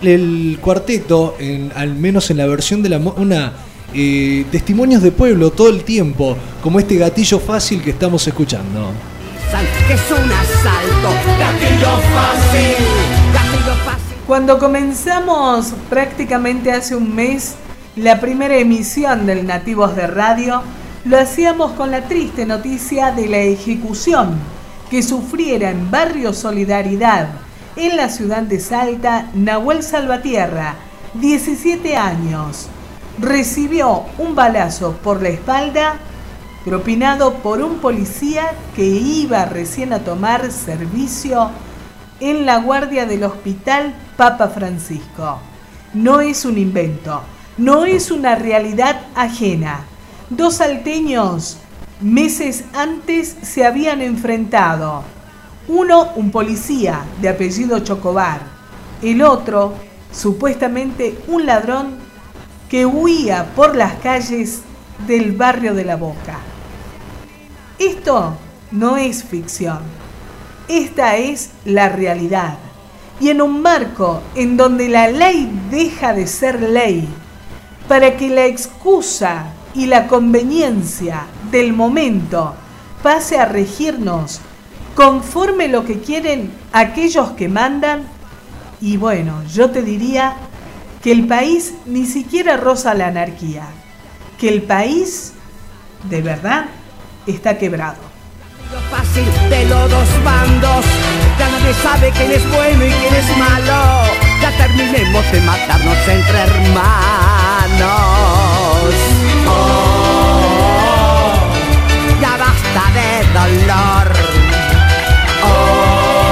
[0.00, 1.36] el cuarteto,
[1.74, 3.52] al menos en la versión de la una
[3.92, 8.92] eh, testimonios de pueblo todo el tiempo, como este gatillo fácil que estamos escuchando.
[9.90, 11.10] es un asalto.
[11.38, 12.89] Gatillo fácil.
[14.30, 17.56] Cuando comenzamos prácticamente hace un mes
[17.96, 20.62] la primera emisión del Nativos de Radio,
[21.04, 24.38] lo hacíamos con la triste noticia de la ejecución
[24.88, 27.30] que sufriera en Barrio Solidaridad,
[27.74, 30.76] en la ciudad de Salta, Nahuel Salvatierra,
[31.14, 32.68] 17 años.
[33.18, 35.96] Recibió un balazo por la espalda
[36.64, 41.50] propinado por un policía que iba recién a tomar servicio
[42.20, 45.38] en la guardia del hospital Papa Francisco.
[45.94, 47.22] No es un invento,
[47.58, 49.80] no es una realidad ajena.
[50.28, 51.56] Dos salteños
[52.00, 55.02] meses antes se habían enfrentado.
[55.68, 58.40] Uno, un policía de apellido Chocobar.
[59.02, 59.74] El otro,
[60.12, 61.98] supuestamente un ladrón
[62.68, 64.62] que huía por las calles
[65.06, 66.38] del barrio de la Boca.
[67.78, 68.34] Esto
[68.70, 69.99] no es ficción.
[70.70, 72.54] Esta es la realidad.
[73.18, 77.08] Y en un marco en donde la ley deja de ser ley,
[77.88, 82.54] para que la excusa y la conveniencia del momento
[83.02, 84.40] pase a regirnos
[84.94, 88.04] conforme lo que quieren aquellos que mandan,
[88.80, 90.36] y bueno, yo te diría
[91.02, 93.64] que el país ni siquiera roza la anarquía,
[94.38, 95.32] que el país
[96.08, 96.66] de verdad
[97.26, 98.09] está quebrado.
[98.90, 100.84] Fácil de los dos bandos.
[101.38, 104.04] Ya nadie sabe quién es bueno y quién es malo.
[104.40, 106.90] Ya terminemos de matarnos entre hermanos.
[109.48, 111.32] Oh,
[112.20, 114.06] ya basta de dolor.
[115.42, 116.30] Oh,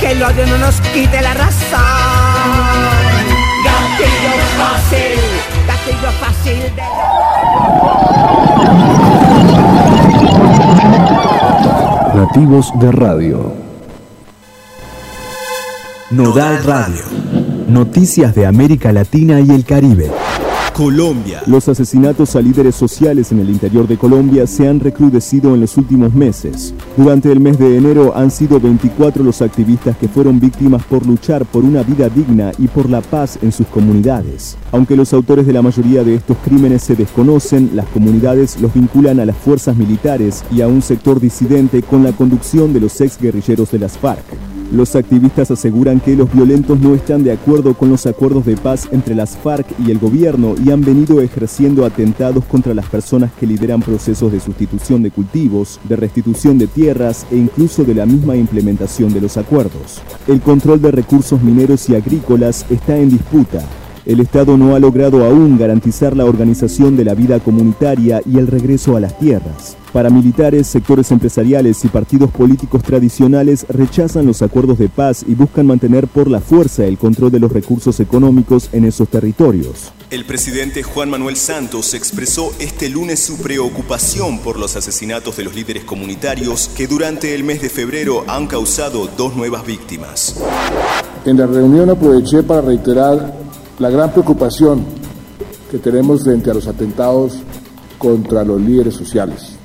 [0.00, 1.80] que el odio no nos quite la razón.
[3.64, 5.20] Gatillo fácil,
[5.66, 6.82] gatillo fácil de...
[16.12, 16.94] Nodal Radio.
[17.66, 20.21] Noticias de América Latina y el Caribe.
[20.74, 21.42] Colombia.
[21.46, 25.76] Los asesinatos a líderes sociales en el interior de Colombia se han recrudecido en los
[25.76, 26.74] últimos meses.
[26.96, 31.44] Durante el mes de enero han sido 24 los activistas que fueron víctimas por luchar
[31.44, 34.56] por una vida digna y por la paz en sus comunidades.
[34.72, 39.20] Aunque los autores de la mayoría de estos crímenes se desconocen, las comunidades los vinculan
[39.20, 43.18] a las fuerzas militares y a un sector disidente con la conducción de los ex
[43.18, 44.51] guerrilleros de las FARC.
[44.72, 48.88] Los activistas aseguran que los violentos no están de acuerdo con los acuerdos de paz
[48.90, 53.46] entre las FARC y el gobierno y han venido ejerciendo atentados contra las personas que
[53.46, 58.34] lideran procesos de sustitución de cultivos, de restitución de tierras e incluso de la misma
[58.34, 60.00] implementación de los acuerdos.
[60.26, 63.62] El control de recursos mineros y agrícolas está en disputa.
[64.04, 68.48] El Estado no ha logrado aún garantizar la organización de la vida comunitaria y el
[68.48, 69.76] regreso a las tierras.
[69.92, 76.08] Paramilitares, sectores empresariales y partidos políticos tradicionales rechazan los acuerdos de paz y buscan mantener
[76.08, 79.92] por la fuerza el control de los recursos económicos en esos territorios.
[80.10, 85.54] El presidente Juan Manuel Santos expresó este lunes su preocupación por los asesinatos de los
[85.54, 90.42] líderes comunitarios que durante el mes de febrero han causado dos nuevas víctimas.
[91.24, 93.42] En la reunión aproveché para reiterar
[93.82, 94.84] la gran preocupación
[95.68, 97.32] que tenemos frente a los atentados
[97.98, 99.56] contra los líderes sociales.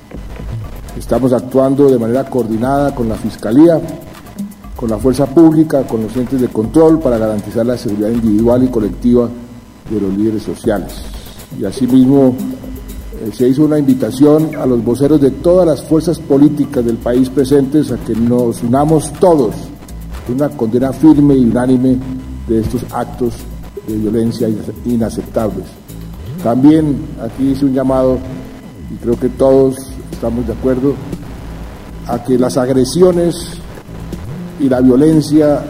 [0.98, 3.80] Estamos actuando de manera coordinada con la Fiscalía,
[4.74, 8.66] con la fuerza pública, con los entes de control para garantizar la seguridad individual y
[8.66, 9.28] colectiva
[9.88, 10.94] de los líderes sociales.
[11.56, 12.34] Y asimismo
[13.20, 17.30] eh, se hizo una invitación a los voceros de todas las fuerzas políticas del país
[17.30, 19.54] presentes a que nos unamos todos
[20.26, 21.98] en una condena firme y unánime
[22.48, 23.34] de estos actos
[23.88, 24.48] de violencia
[24.84, 25.64] inaceptables.
[26.42, 28.18] También aquí hice un llamado,
[28.92, 29.76] y creo que todos
[30.12, 30.94] estamos de acuerdo,
[32.06, 33.34] a que las agresiones
[34.60, 35.64] y la violencia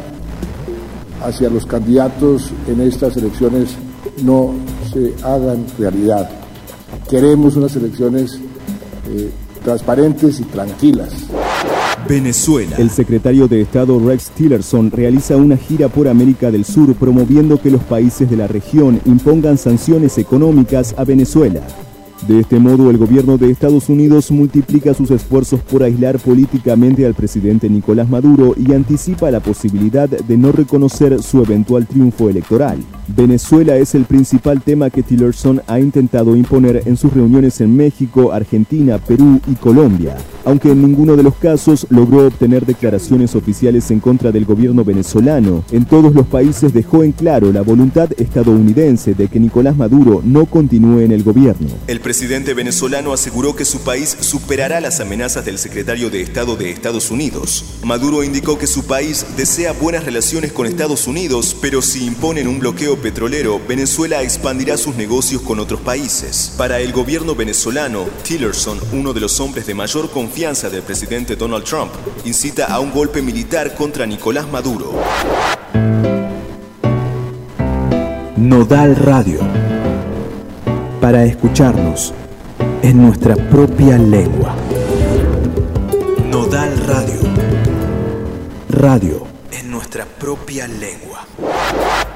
[1.24, 3.70] hacia los candidatos en estas elecciones
[4.23, 4.53] no
[4.93, 6.28] se hagan realidad.
[7.09, 8.39] Queremos unas elecciones
[9.09, 9.31] eh,
[9.65, 11.11] transparentes y tranquilas.
[12.09, 12.77] Venezuela.
[12.79, 17.71] El secretario de Estado Rex Tillerson realiza una gira por América del Sur promoviendo que
[17.71, 21.61] los países de la región impongan sanciones económicas a Venezuela.
[22.27, 27.15] De este modo, el gobierno de Estados Unidos multiplica sus esfuerzos por aislar políticamente al
[27.15, 32.78] presidente Nicolás Maduro y anticipa la posibilidad de no reconocer su eventual triunfo electoral.
[33.16, 38.32] Venezuela es el principal tema que Tillerson ha intentado imponer en sus reuniones en México,
[38.32, 44.01] Argentina, Perú y Colombia, aunque en ninguno de los casos logró obtener declaraciones oficiales en
[44.01, 45.65] contra del gobierno venezolano.
[45.73, 50.45] En todos los países dejó en claro la voluntad estadounidense de que Nicolás Maduro no
[50.45, 51.69] continúe en el gobierno.
[52.09, 57.11] Presidente venezolano aseguró que su país superará las amenazas del secretario de Estado de Estados
[57.11, 57.63] Unidos.
[57.83, 62.61] Maduro indicó que su país desea buenas relaciones con Estados Unidos, pero si imponen un
[62.61, 66.55] bloqueo petrolero, Venezuela expandirá sus negocios con otros países.
[66.57, 71.65] Para el gobierno venezolano, Tillerson, uno de los hombres de mayor confianza del presidente Donald
[71.65, 71.93] Trump,
[72.25, 74.99] incita a un golpe militar contra Nicolás Maduro.
[78.35, 79.78] Nodal Radio.
[81.09, 82.13] Para escucharnos
[82.83, 84.55] en nuestra propia lengua.
[86.31, 87.21] Nodal Radio.
[88.69, 89.27] Radio.
[89.51, 91.27] En nuestra propia lengua.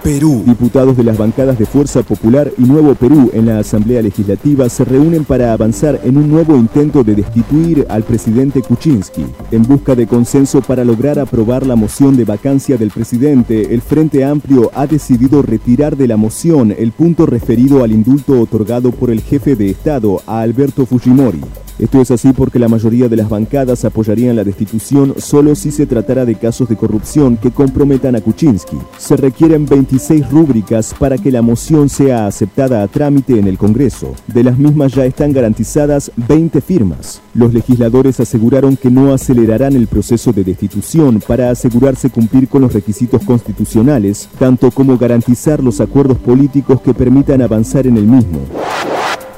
[0.03, 0.43] Perú.
[0.45, 4.85] Diputados de las bancadas de Fuerza Popular y Nuevo Perú en la Asamblea Legislativa se
[4.85, 9.25] reúnen para avanzar en un nuevo intento de destituir al presidente Kuczynski.
[9.53, 14.25] En busca de consenso para lograr aprobar la moción de vacancia del presidente, el Frente
[14.25, 19.21] Amplio ha decidido retirar de la moción el punto referido al indulto otorgado por el
[19.21, 21.41] jefe de Estado a Alberto Fujimori.
[21.79, 25.87] Esto es así porque la mayoría de las bancadas apoyarían la destitución solo si se
[25.87, 28.77] tratara de casos de corrupción que comprometan a Kuczynski.
[28.99, 34.15] Se requieren 26 rúbricas para que la moción sea aceptada a trámite en el Congreso.
[34.27, 37.21] De las mismas ya están garantizadas 20 firmas.
[37.35, 42.73] Los legisladores aseguraron que no acelerarán el proceso de destitución para asegurarse cumplir con los
[42.73, 48.39] requisitos constitucionales, tanto como garantizar los acuerdos políticos que permitan avanzar en el mismo.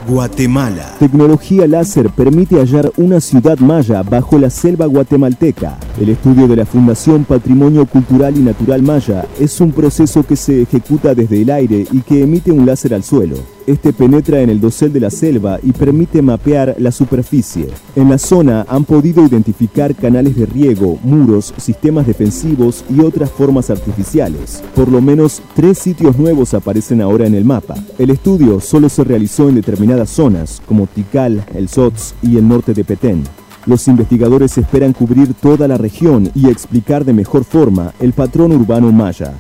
[0.07, 0.97] Guatemala.
[0.99, 5.79] Tecnología láser permite hallar una ciudad maya bajo la selva guatemalteca.
[5.99, 10.63] El estudio de la Fundación Patrimonio Cultural y Natural Maya es un proceso que se
[10.63, 13.37] ejecuta desde el aire y que emite un láser al suelo.
[13.67, 17.69] Este penetra en el dosel de la selva y permite mapear la superficie.
[17.97, 23.71] En la zona han podido identificar canales de riego, muros, sistemas defensivos y otras formas
[23.71, 24.63] artificiales.
[24.75, 27.75] Por lo menos tres sitios nuevos aparecen ahora en el mapa.
[27.99, 32.75] El estudio solo se realizó en determinadas zonas, como Tikal, el Sots y el norte
[32.75, 33.25] de Petén.
[33.65, 38.93] Los investigadores esperan cubrir toda la región y explicar de mejor forma el patrón urbano
[38.93, 39.33] maya.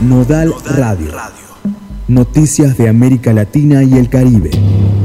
[0.00, 1.43] Nodal Radio.
[2.08, 4.50] Noticias de América Latina y el Caribe.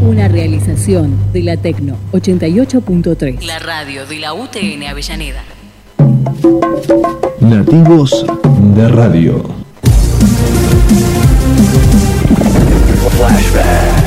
[0.06, 3.42] Una realización de la Tecno 88.3.
[3.46, 5.44] La radio de la UTN Avellaneda.
[7.40, 8.26] Nativos
[8.76, 9.60] de Radio.
[13.22, 13.99] It's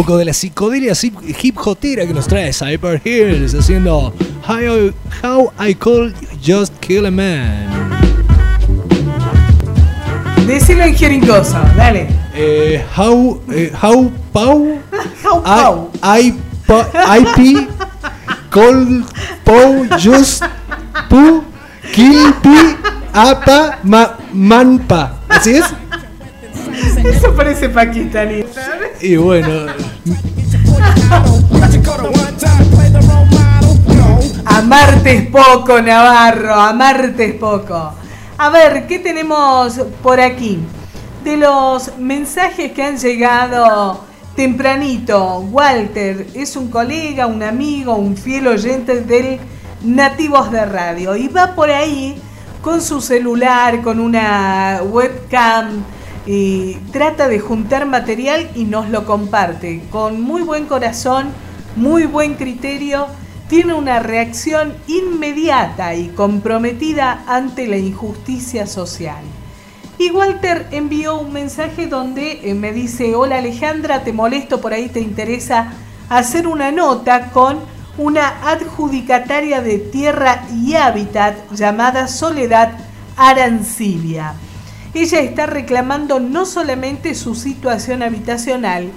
[0.00, 0.94] poco de la psicodelia
[1.42, 4.14] hip, hopera que nos trae Cyber Hills haciendo
[4.48, 7.68] How, I- How I Call Just Kill a Man.
[10.46, 12.08] Decilo en jeringoso, dale.
[12.34, 14.78] Eh, how, eh, how Pau
[15.22, 15.90] How Pau.
[16.02, 16.32] I,
[16.70, 17.68] I, IP
[18.48, 19.04] Call
[19.44, 20.42] Pau Just
[21.10, 21.44] Pu
[21.92, 22.76] Kill Pi
[23.12, 25.18] Apa ma, Manpa.
[25.28, 25.64] ¿Así es?
[27.04, 28.44] Eso parece paquistaní.
[29.00, 29.66] Y bueno,
[34.44, 37.92] Amarte es poco, Navarro, amarte es poco.
[38.38, 40.58] A ver, ¿qué tenemos por aquí?
[41.24, 44.04] De los mensajes que han llegado
[44.34, 49.40] tempranito, Walter es un colega, un amigo, un fiel oyente del
[49.82, 52.20] Nativos de Radio y va por ahí
[52.62, 55.82] con su celular, con una webcam
[56.92, 61.28] trata de juntar material y nos lo comparte con muy buen corazón,
[61.76, 63.06] muy buen criterio,
[63.48, 69.24] tiene una reacción inmediata y comprometida ante la injusticia social.
[69.98, 74.88] Y Walter envió un mensaje donde eh, me dice, hola Alejandra, te molesto, por ahí
[74.88, 75.72] te interesa
[76.08, 77.58] hacer una nota con
[77.98, 82.78] una adjudicataria de tierra y hábitat llamada Soledad
[83.16, 84.34] Arancibia.
[84.92, 88.90] Ella está reclamando no solamente su situación habitacional,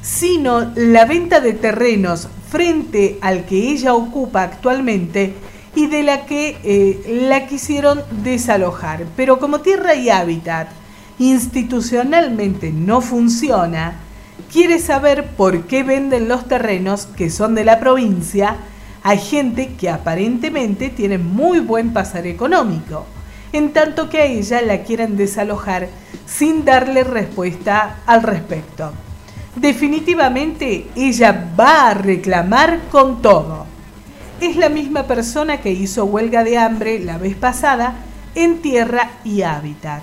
[0.00, 5.34] sino la venta de terrenos frente al que ella ocupa actualmente
[5.74, 9.06] y de la que eh, la quisieron desalojar.
[9.16, 10.68] Pero como tierra y hábitat
[11.18, 13.94] institucionalmente no funciona,
[14.52, 18.56] quiere saber por qué venden los terrenos que son de la provincia
[19.02, 23.06] a gente que aparentemente tiene muy buen pasar económico,
[23.52, 25.88] en tanto que a ella la quieren desalojar
[26.26, 28.92] sin darle respuesta al respecto.
[29.56, 33.66] Definitivamente ella va a reclamar con todo.
[34.40, 37.94] Es la misma persona que hizo huelga de hambre la vez pasada
[38.34, 40.02] en tierra y hábitat.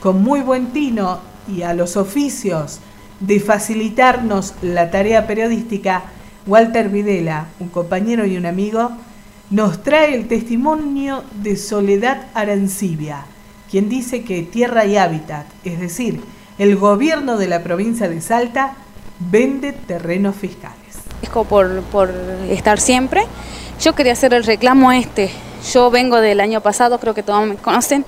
[0.00, 1.18] Con muy buen tino
[1.48, 2.78] y a los oficios
[3.20, 6.04] de facilitarnos la tarea periodística,
[6.46, 8.92] Walter Videla, un compañero y un amigo,
[9.54, 13.24] nos trae el testimonio de Soledad Arancibia,
[13.70, 16.20] quien dice que Tierra y Hábitat, es decir,
[16.58, 18.72] el gobierno de la provincia de Salta,
[19.20, 20.74] vende terrenos fiscales.
[21.48, 22.12] por, por
[22.50, 23.26] estar siempre.
[23.80, 25.30] Yo quería hacer el reclamo este.
[25.72, 28.04] Yo vengo del año pasado, creo que todos me conocen,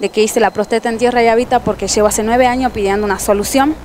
[0.00, 3.06] de que hice la protesta en Tierra y Hábitat porque llevo hace nueve años pidiendo
[3.06, 3.76] una solución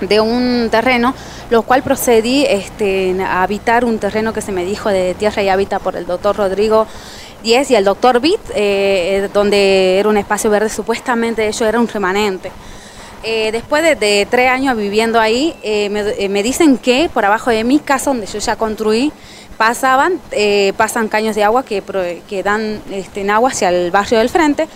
[0.00, 1.14] de un terreno,
[1.50, 5.48] lo cual procedí este, a habitar un terreno que se me dijo de Tierra y
[5.48, 6.86] Hábitat por el doctor Rodrigo
[7.42, 11.88] Díez y el doctor Bit, eh, donde era un espacio verde, supuestamente ello era un
[11.88, 12.50] remanente.
[13.22, 17.64] Eh, después de, tres años viviendo ahí, eh, me, eh, dicen que por abajo de
[17.64, 19.12] mi casa, donde yo ya construí,
[19.56, 21.82] pasaban, eh, pasan caños de agua que,
[22.28, 24.68] que dan este, en agua hacia el barrio del frente.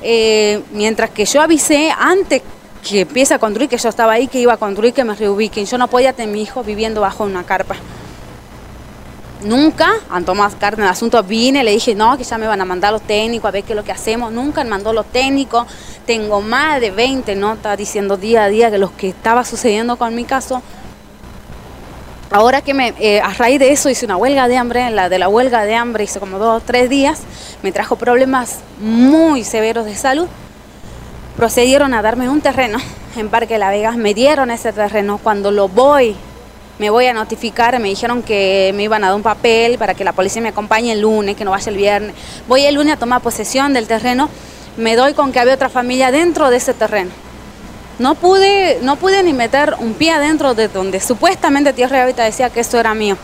[0.00, 2.42] Eh, mientras que yo avisé antes
[2.82, 5.66] que empiece a construir, que yo estaba ahí, que iba a construir, que me reubiquen.
[5.66, 7.76] Yo no podía tener mi hijo viviendo bajo una carpa.
[9.42, 11.22] Nunca han tomado carne del asunto.
[11.22, 13.72] Vine, le dije, no, que ya me van a mandar los técnicos a ver qué
[13.72, 14.32] es lo que hacemos.
[14.32, 15.66] Nunca han mandado los técnicos.
[16.06, 20.14] Tengo más de 20 notas diciendo día a día que lo que estaba sucediendo con
[20.14, 20.62] mi caso.
[22.30, 25.18] Ahora que me, eh, a raíz de eso hice una huelga de hambre, la de
[25.18, 27.20] la huelga de hambre hice como dos o tres días,
[27.62, 30.28] me trajo problemas muy severos de salud.
[31.38, 32.78] Procedieron a darme un terreno
[33.16, 35.20] en Parque La Vega, me dieron ese terreno.
[35.22, 36.16] Cuando lo voy,
[36.80, 40.02] me voy a notificar, me dijeron que me iban a dar un papel para que
[40.02, 42.16] la policía me acompañe el lunes, que no vaya el viernes.
[42.48, 44.28] Voy el lunes a tomar posesión del terreno,
[44.78, 47.12] me doy con que había otra familia dentro de ese terreno.
[48.00, 52.26] No pude, no pude ni meter un pie adentro de donde supuestamente Tierra y Hábitat
[52.26, 53.16] decía que esto era mío.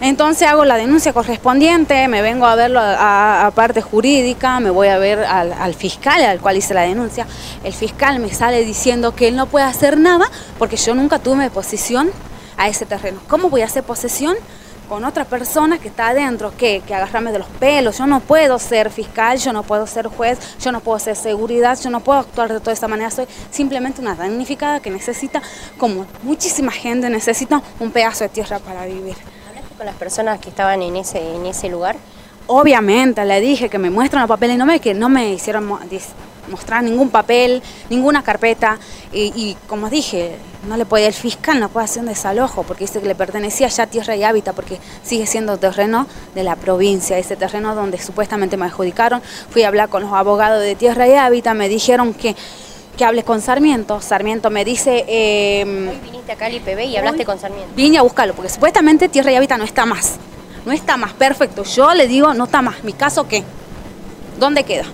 [0.00, 4.98] Entonces hago la denuncia correspondiente, me vengo a verlo a, parte jurídica, me voy a
[4.98, 7.26] ver al, al fiscal al cual hice la denuncia.
[7.64, 10.26] El fiscal me sale diciendo que él no puede hacer nada
[10.58, 12.10] porque yo nunca tuve posesión
[12.58, 13.20] a ese terreno.
[13.26, 14.36] ¿Cómo voy a hacer posesión
[14.86, 16.52] con otra persona que está adentro?
[16.58, 16.82] ¿Qué?
[16.86, 17.96] Que agarrarme de los pelos.
[17.96, 21.78] Yo no puedo ser fiscal, yo no puedo ser juez, yo no puedo ser seguridad,
[21.82, 23.10] yo no puedo actuar de toda esta manera.
[23.10, 25.40] Soy simplemente una damnificada que necesita,
[25.78, 29.16] como muchísima gente, necesita un pedazo de tierra para vivir.
[29.76, 31.96] Con las personas que estaban en ese, en ese lugar?
[32.46, 35.66] Obviamente, le dije que me muestran los papeles y no me, que no me hicieron
[36.48, 38.78] mostrar ningún papel, ninguna carpeta.
[39.12, 40.36] Y, y como dije,
[40.68, 43.68] no le puede, el fiscal no puede hacer un desalojo porque dice que le pertenecía
[43.68, 48.56] ya tierra y hábitat porque sigue siendo terreno de la provincia, ese terreno donde supuestamente
[48.56, 49.20] me adjudicaron.
[49.50, 52.36] Fui a hablar con los abogados de tierra y hábitat, me dijeron que
[52.96, 54.00] que hable con Sarmiento.
[54.00, 57.72] Sarmiento me dice, eh, Hoy viniste acá al IPB y hablaste con Sarmiento.
[57.76, 60.16] vine a buscarlo, porque supuestamente Tierra y Hábitat no está más.
[60.64, 61.62] No está más, perfecto.
[61.62, 62.82] Yo le digo, no está más.
[62.82, 63.44] ¿Mi caso qué?
[64.38, 64.84] ¿Dónde queda?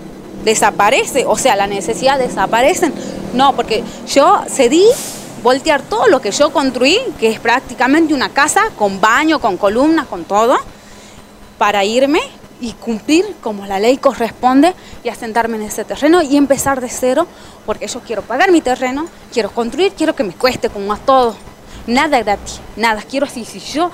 [0.44, 1.24] ¿Desaparece?
[1.26, 2.92] O sea, la necesidad desaparecen.
[3.32, 4.84] No, porque yo cedí
[5.42, 10.06] voltear todo lo que yo construí, que es prácticamente una casa con baño, con columnas,
[10.06, 10.58] con todo,
[11.58, 12.20] para irme
[12.62, 14.72] y cumplir como la ley corresponde
[15.02, 17.26] y asentarme en ese terreno y empezar de cero,
[17.66, 21.34] porque yo quiero pagar mi terreno, quiero construir, quiero que me cueste como a todo.
[21.88, 23.02] Nada gratis, nada.
[23.02, 23.90] Quiero así, si yo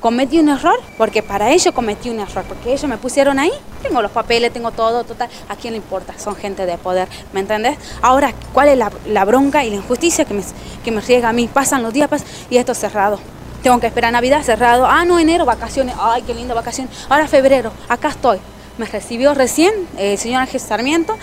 [0.00, 3.52] cometí un error, porque para ello cometí un error, porque ellos me pusieron ahí,
[3.82, 7.40] tengo los papeles, tengo todo, total, a quién le importa, son gente de poder, ¿me
[7.40, 7.78] entendés?
[8.02, 10.42] Ahora, ¿cuál es la, bronca y la injusticia que me,
[10.84, 11.48] que me riega a mí?
[11.48, 13.18] Pasan los días pasan, y esto cerrado.
[13.62, 14.86] Tengo que esperar Navidad cerrado.
[14.86, 15.94] Ah, no, enero, vacaciones.
[15.98, 16.94] Ay, qué linda vacaciones.
[17.08, 18.38] Ahora febrero, acá estoy.
[18.78, 21.18] Me recibió recién eh, el señor Ángel Sarmiento.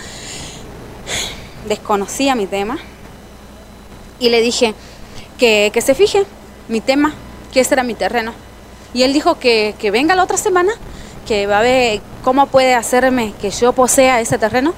[1.66, 2.78] Desconocía mi tema.
[4.20, 4.74] Y le dije
[5.38, 6.24] que, que se fije
[6.68, 7.14] mi tema,
[7.52, 8.32] que ese era mi terreno.
[8.94, 10.72] Y él dijo que, que venga la otra semana,
[11.26, 14.74] que va a ver cómo puede hacerme que yo posea ese terreno.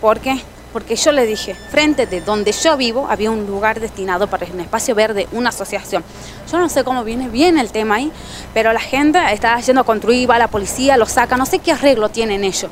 [0.00, 0.42] ¿Por qué?
[0.72, 4.60] Porque yo le dije, frente de donde yo vivo había un lugar destinado para un
[4.60, 6.04] espacio verde, una asociación.
[6.50, 8.12] Yo no sé cómo viene bien el tema ahí,
[8.54, 11.72] pero la gente está yendo a construir, va la policía, lo saca, no sé qué
[11.72, 12.70] arreglo tienen ellos.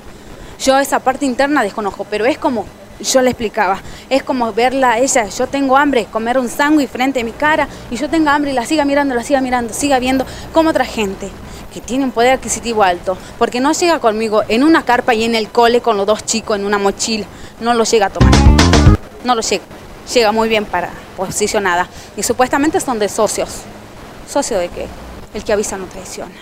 [0.60, 2.66] Yo esa parte interna desconozco, pero es como,
[3.00, 3.80] yo le explicaba,
[4.10, 7.68] es como verla a ella, yo tengo hambre, comer un sándwich frente a mi cara,
[7.90, 10.84] y yo tengo hambre y la siga mirando, la siga mirando, siga viendo como otra
[10.84, 11.30] gente
[11.72, 15.34] que tiene un poder adquisitivo alto, porque no llega conmigo en una carpa y en
[15.34, 17.26] el cole con los dos chicos en una mochila,
[17.60, 18.32] no lo llega a tomar,
[19.24, 19.64] no lo llega,
[20.12, 23.50] llega muy bien para posicionada, y supuestamente son de socios,
[24.28, 24.86] socio de que
[25.34, 26.34] el que avisa no traiciona.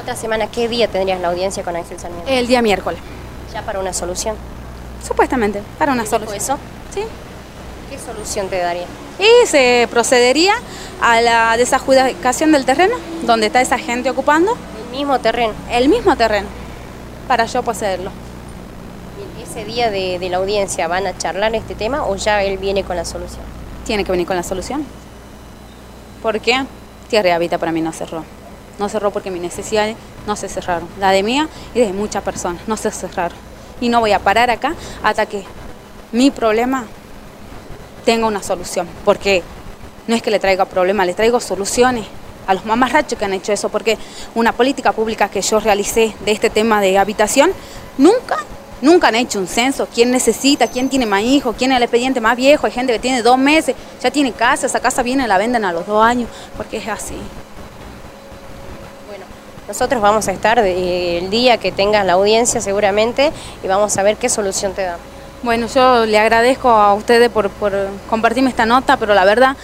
[0.00, 2.30] Otra semana, ¿qué día tendrías la audiencia con Ángel Sarmiento?
[2.30, 3.00] El día miércoles.
[3.52, 4.36] Ya para una solución.
[5.06, 6.36] Supuestamente, para una ¿Dijo solución.
[6.36, 6.58] eso?
[6.94, 7.02] Sí.
[7.90, 8.86] ¿Qué solución te daría?
[9.18, 10.52] Y se procedería
[11.00, 14.56] a la desadjudicación del terreno, donde está esa gente ocupando.
[14.84, 15.52] El mismo terreno.
[15.70, 16.48] El mismo terreno,
[17.28, 18.10] para yo poseerlo.
[19.38, 22.58] ¿Y ¿Ese día de, de la audiencia van a charlar este tema o ya él
[22.58, 23.42] viene con la solución?
[23.84, 24.84] Tiene que venir con la solución.
[26.22, 26.64] ¿Por qué?
[27.08, 28.24] Tierra y Hábitat para mí no cerró.
[28.78, 29.96] No cerró porque mis necesidades
[30.26, 30.88] no se cerraron.
[31.00, 33.36] La de mía y de muchas personas no se cerraron.
[33.80, 35.44] Y no voy a parar acá hasta que
[36.12, 36.86] mi problema
[38.04, 38.88] tenga una solución.
[39.04, 39.42] Porque
[40.06, 42.06] no es que le traiga problemas, le traigo soluciones
[42.46, 43.68] a los mamarrachos que han hecho eso.
[43.68, 43.96] Porque
[44.34, 47.52] una política pública que yo realicé de este tema de habitación,
[47.96, 48.36] nunca,
[48.82, 49.88] nunca han hecho un censo.
[49.92, 50.66] ¿Quién necesita?
[50.66, 51.54] ¿Quién tiene más hijos?
[51.56, 52.66] ¿Quién es el expediente más viejo?
[52.66, 55.72] Hay gente que tiene dos meses, ya tiene casa, esa casa viene la venden a
[55.72, 56.28] los dos años.
[56.56, 57.16] Porque es así.
[59.70, 63.30] Nosotros vamos a estar el día que tengas la audiencia seguramente
[63.62, 64.98] y vamos a ver qué solución te dan.
[65.44, 67.48] Bueno, yo le agradezco a ustedes por,
[68.08, 69.56] compartirme esta nota, pero la verdad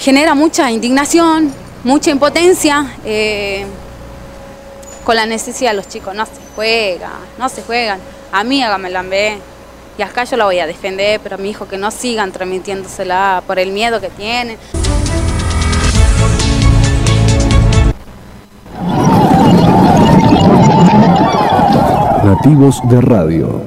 [0.00, 1.54] genera mucha indignación,
[1.84, 3.64] mucha impotencia eh,
[5.04, 6.12] con la necesidad de los chicos.
[6.12, 8.00] No se juegan, no se juegan.
[8.32, 9.38] A mí hágame la ve.
[9.96, 13.44] Y acá yo la voy a defender, pero a mi hijo que no sigan transmitiéndosela
[13.46, 14.58] por el miedo que tienen.
[22.34, 23.62] Nativos de Radio.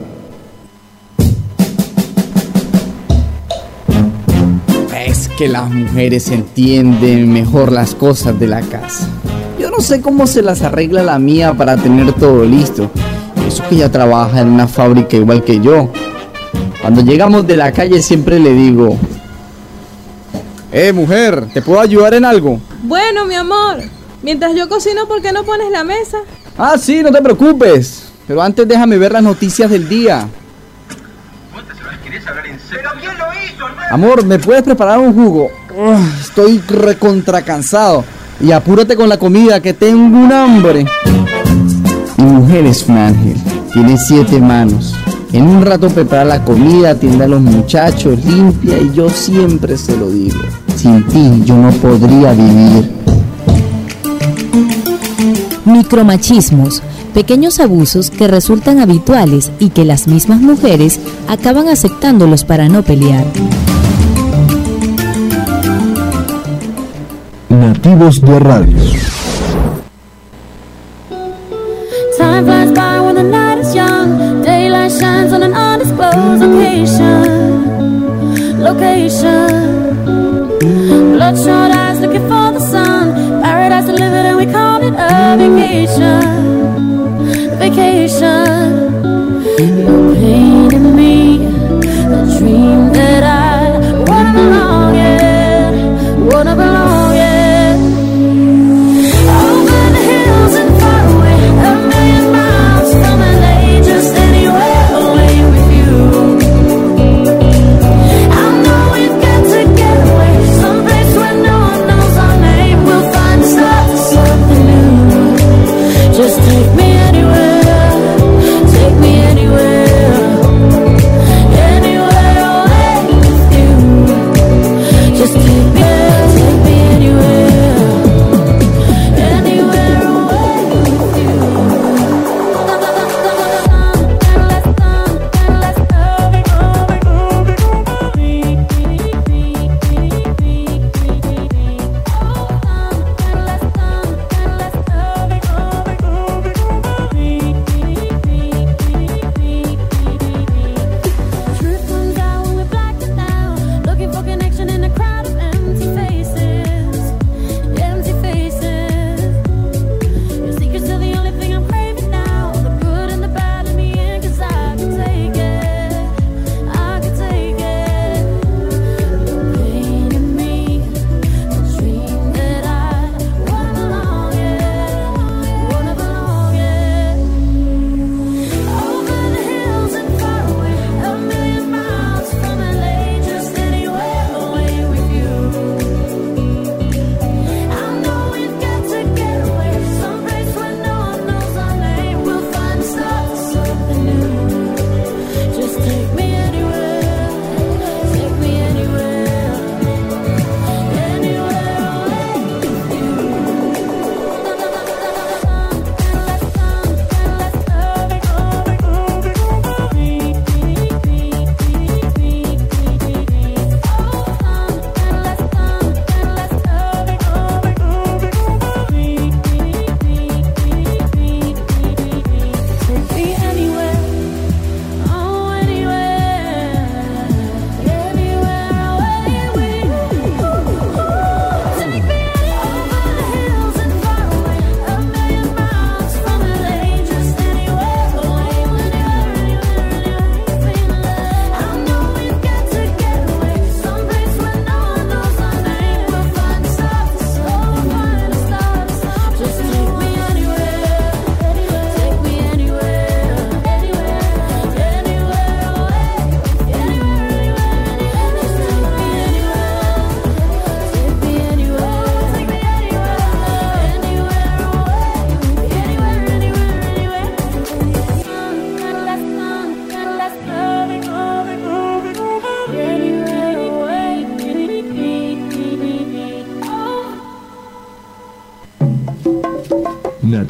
[4.94, 9.08] Es que las mujeres entienden mejor las cosas de la casa.
[9.58, 12.92] Yo no sé cómo se las arregla la mía para tener todo listo.
[13.48, 15.90] Eso que ella trabaja en una fábrica igual que yo.
[16.82, 18.98] Cuando llegamos de la calle siempre le digo,
[20.74, 22.60] Eh, mujer, ¿te puedo ayudar en algo?
[22.84, 23.78] Bueno, mi amor,
[24.22, 26.18] mientras yo cocino, ¿por qué no pones la mesa?
[26.58, 28.07] Ah, sí, no te preocupes.
[28.28, 30.28] Pero antes déjame ver las noticias del día.
[33.90, 35.50] Amor, ¿me puedes preparar un jugo?
[35.76, 38.04] Ugh, estoy recontra cansado.
[38.42, 40.86] Y apúrate con la comida, que tengo un hambre.
[42.18, 43.38] Mi mujer es un ángel.
[43.72, 44.94] Tiene siete manos.
[45.32, 49.96] En un rato prepara la comida, atiende a los muchachos, limpia y yo siempre se
[49.96, 50.40] lo digo.
[50.76, 52.92] Sin ti yo no podría vivir.
[55.66, 56.82] Micromachismos,
[57.18, 63.26] pequeños abusos que resultan habituales y que las mismas mujeres acaban aceptándolos para no pelear.
[67.50, 68.78] Nativos de Radio.
[72.20, 74.44] Time flies by when the night is young.
[74.44, 77.24] Daylight shines on an undisclosed location.
[78.62, 79.98] Location.
[81.14, 83.42] Bloodshot eyes looking for the sun.
[83.42, 86.27] Paradise delivered and we call it a vacation.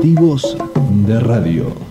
[0.08, 0.56] Motivos
[1.06, 1.87] de Radio.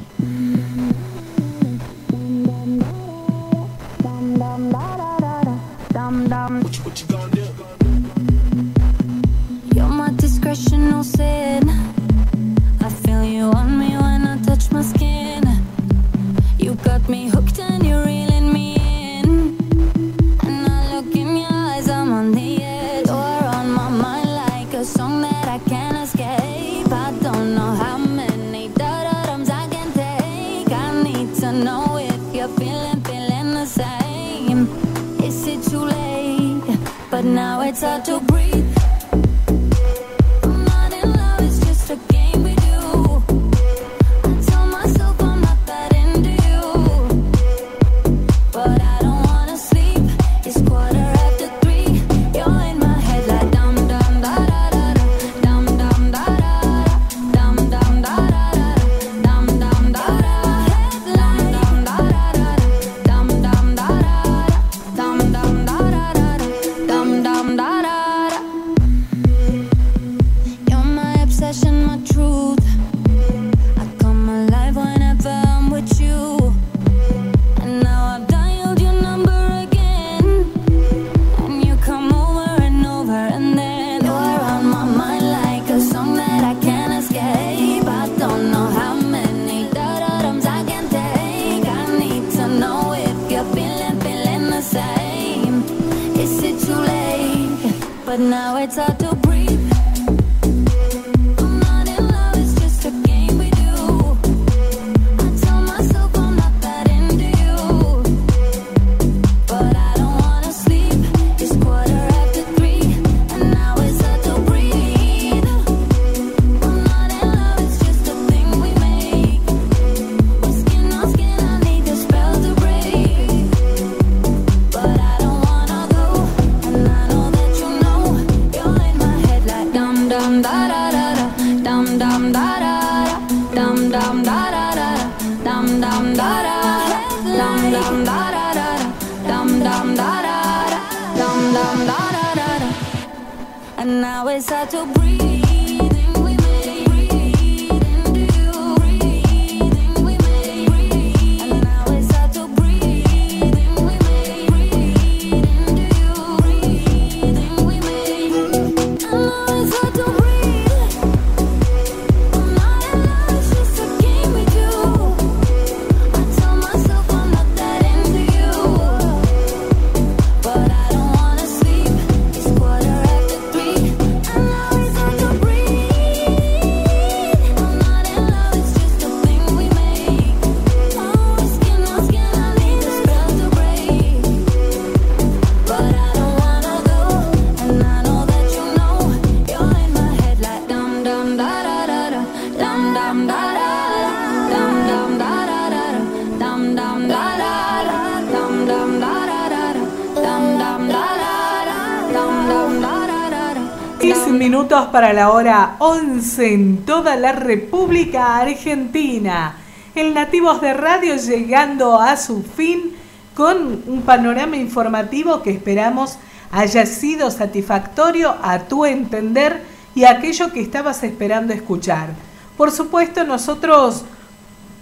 [204.37, 209.57] minutos para la hora 11 en toda la República Argentina.
[209.95, 212.93] El Nativos de Radio llegando a su fin
[213.35, 216.19] con un panorama informativo que esperamos
[216.51, 219.63] haya sido satisfactorio a tu entender
[219.95, 222.11] y a aquello que estabas esperando escuchar.
[222.57, 224.05] Por supuesto, nosotros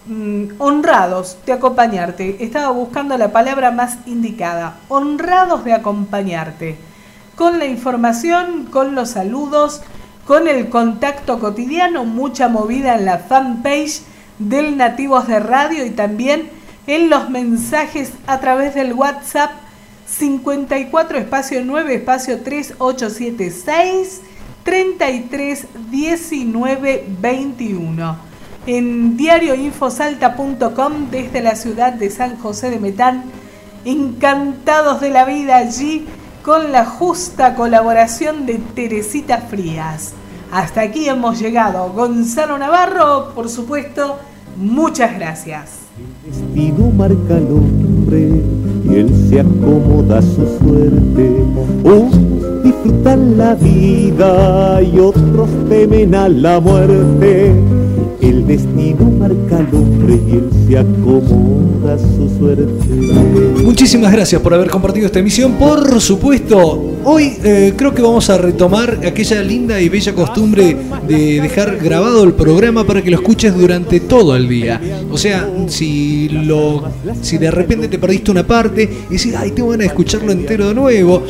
[0.06, 2.44] mm, honrados de acompañarte.
[2.44, 4.78] Estaba buscando la palabra más indicada.
[4.88, 6.93] Honrados de acompañarte
[7.36, 9.82] con la información, con los saludos,
[10.26, 14.02] con el contacto cotidiano, mucha movida en la fanpage
[14.38, 16.50] del Nativos de Radio y también
[16.86, 19.50] en los mensajes a través del WhatsApp
[20.06, 24.22] 54 espacio 9 espacio 3876
[24.62, 28.16] 33 19 21.
[28.66, 33.24] En diarioinfosalta.com desde la ciudad de San José de Metán,
[33.84, 36.06] encantados de la vida allí
[36.44, 40.12] con la justa colaboración de Teresita Frías.
[40.52, 41.90] Hasta aquí hemos llegado.
[41.94, 44.18] Gonzalo Navarro, por supuesto,
[44.58, 45.78] muchas gracias.
[45.96, 48.42] El destino marca el hombre
[48.84, 51.44] y él se acomoda a su suerte.
[51.82, 57.54] Unos disfrutan la vida y otros temen a la muerte.
[58.20, 62.64] El destino marca el hombre y él se acomoda toda su suerte.
[63.62, 65.52] Muchísimas gracias por haber compartido esta emisión.
[65.52, 71.40] Por supuesto, hoy eh, creo que vamos a retomar aquella linda y bella costumbre de
[71.42, 74.80] dejar grabado el programa para que lo escuches durante todo el día.
[75.10, 76.84] O sea, si lo
[77.20, 80.68] si de repente te perdiste una parte y decís, ay, tengo ganas de escucharlo entero
[80.68, 81.22] de nuevo,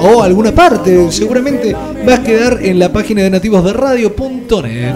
[0.00, 4.94] o alguna parte, seguramente va a quedar en la página de nativosderadio.net.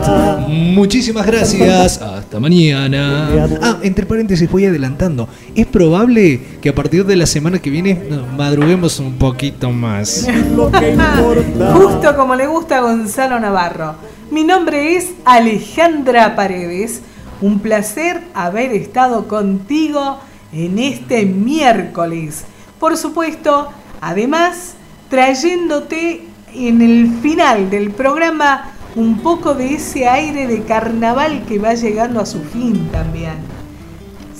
[0.48, 2.00] Muchísimas gracias.
[2.00, 3.48] Hasta mañana.
[3.60, 5.28] Ah, entre paréntesis, voy adelantando.
[5.54, 10.26] Es probable que a partir de la semana que viene nos madruguemos un poquito más.
[11.74, 13.94] Justo como le gusta a Gonzalo Navarro.
[14.30, 17.02] Mi nombre es Alejandra Paredes.
[17.40, 20.18] Un placer haber estado contigo
[20.52, 22.44] en este miércoles.
[22.80, 23.68] Por supuesto,
[24.00, 24.74] además,
[25.08, 31.74] trayéndote en el final del programa un poco de ese aire de carnaval que va
[31.74, 33.61] llegando a su fin también.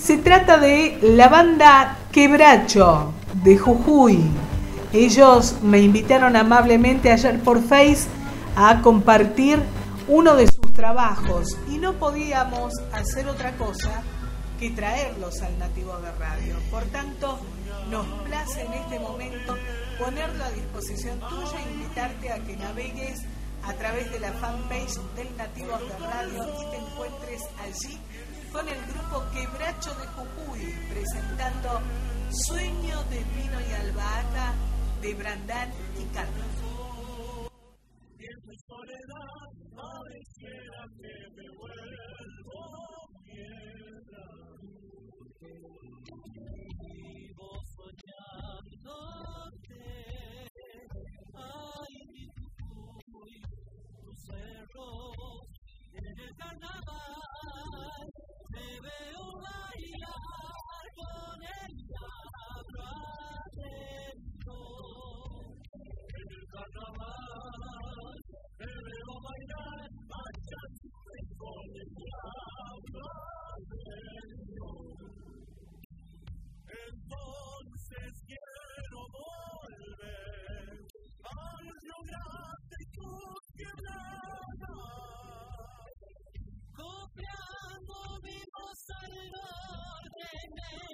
[0.03, 4.21] Se trata de la banda Quebracho de Jujuy.
[4.93, 8.09] Ellos me invitaron amablemente ayer por Face
[8.57, 9.63] a compartir
[10.09, 14.03] uno de sus trabajos y no podíamos hacer otra cosa
[14.59, 16.57] que traerlos al Nativo de Radio.
[16.69, 17.39] Por tanto,
[17.89, 19.57] nos place en este momento
[20.01, 23.21] ponerlo a disposición tuya e invitarte a que navegues
[23.63, 28.01] a través de la fanpage del Nativos de Radio y te encuentres allí
[28.53, 31.81] con el grupo Quebracho de Jujuy presentando
[32.31, 34.55] Sueño de Vino y Albahaca
[35.01, 36.47] de Brandán y Carlos.
[55.95, 57.12] En
[60.25, 60.52] Oh.
[90.71, 90.92] Amen.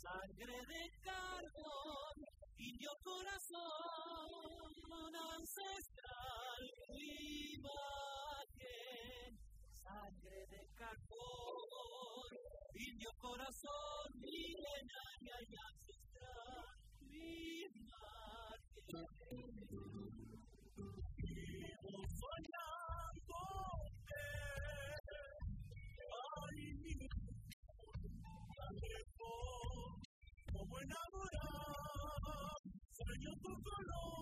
[0.00, 2.16] Sangre de carbón,
[2.56, 3.60] indio corazón,
[5.36, 6.62] ancestral
[7.58, 8.08] imagen.
[9.74, 12.32] Sangre de carbón,
[12.76, 16.64] indio corazón, milenaria y ancestral
[17.68, 18.30] imagen.
[33.80, 34.19] Sueño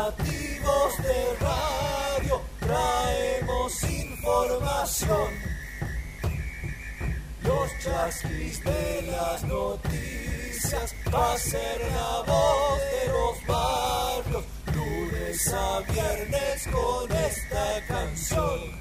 [0.00, 5.30] Informativos de radio, traemos información.
[7.42, 14.44] Los chasquis de las noticias va a ser la voz de los barrios.
[14.74, 18.79] Lunes a viernes con esta canción.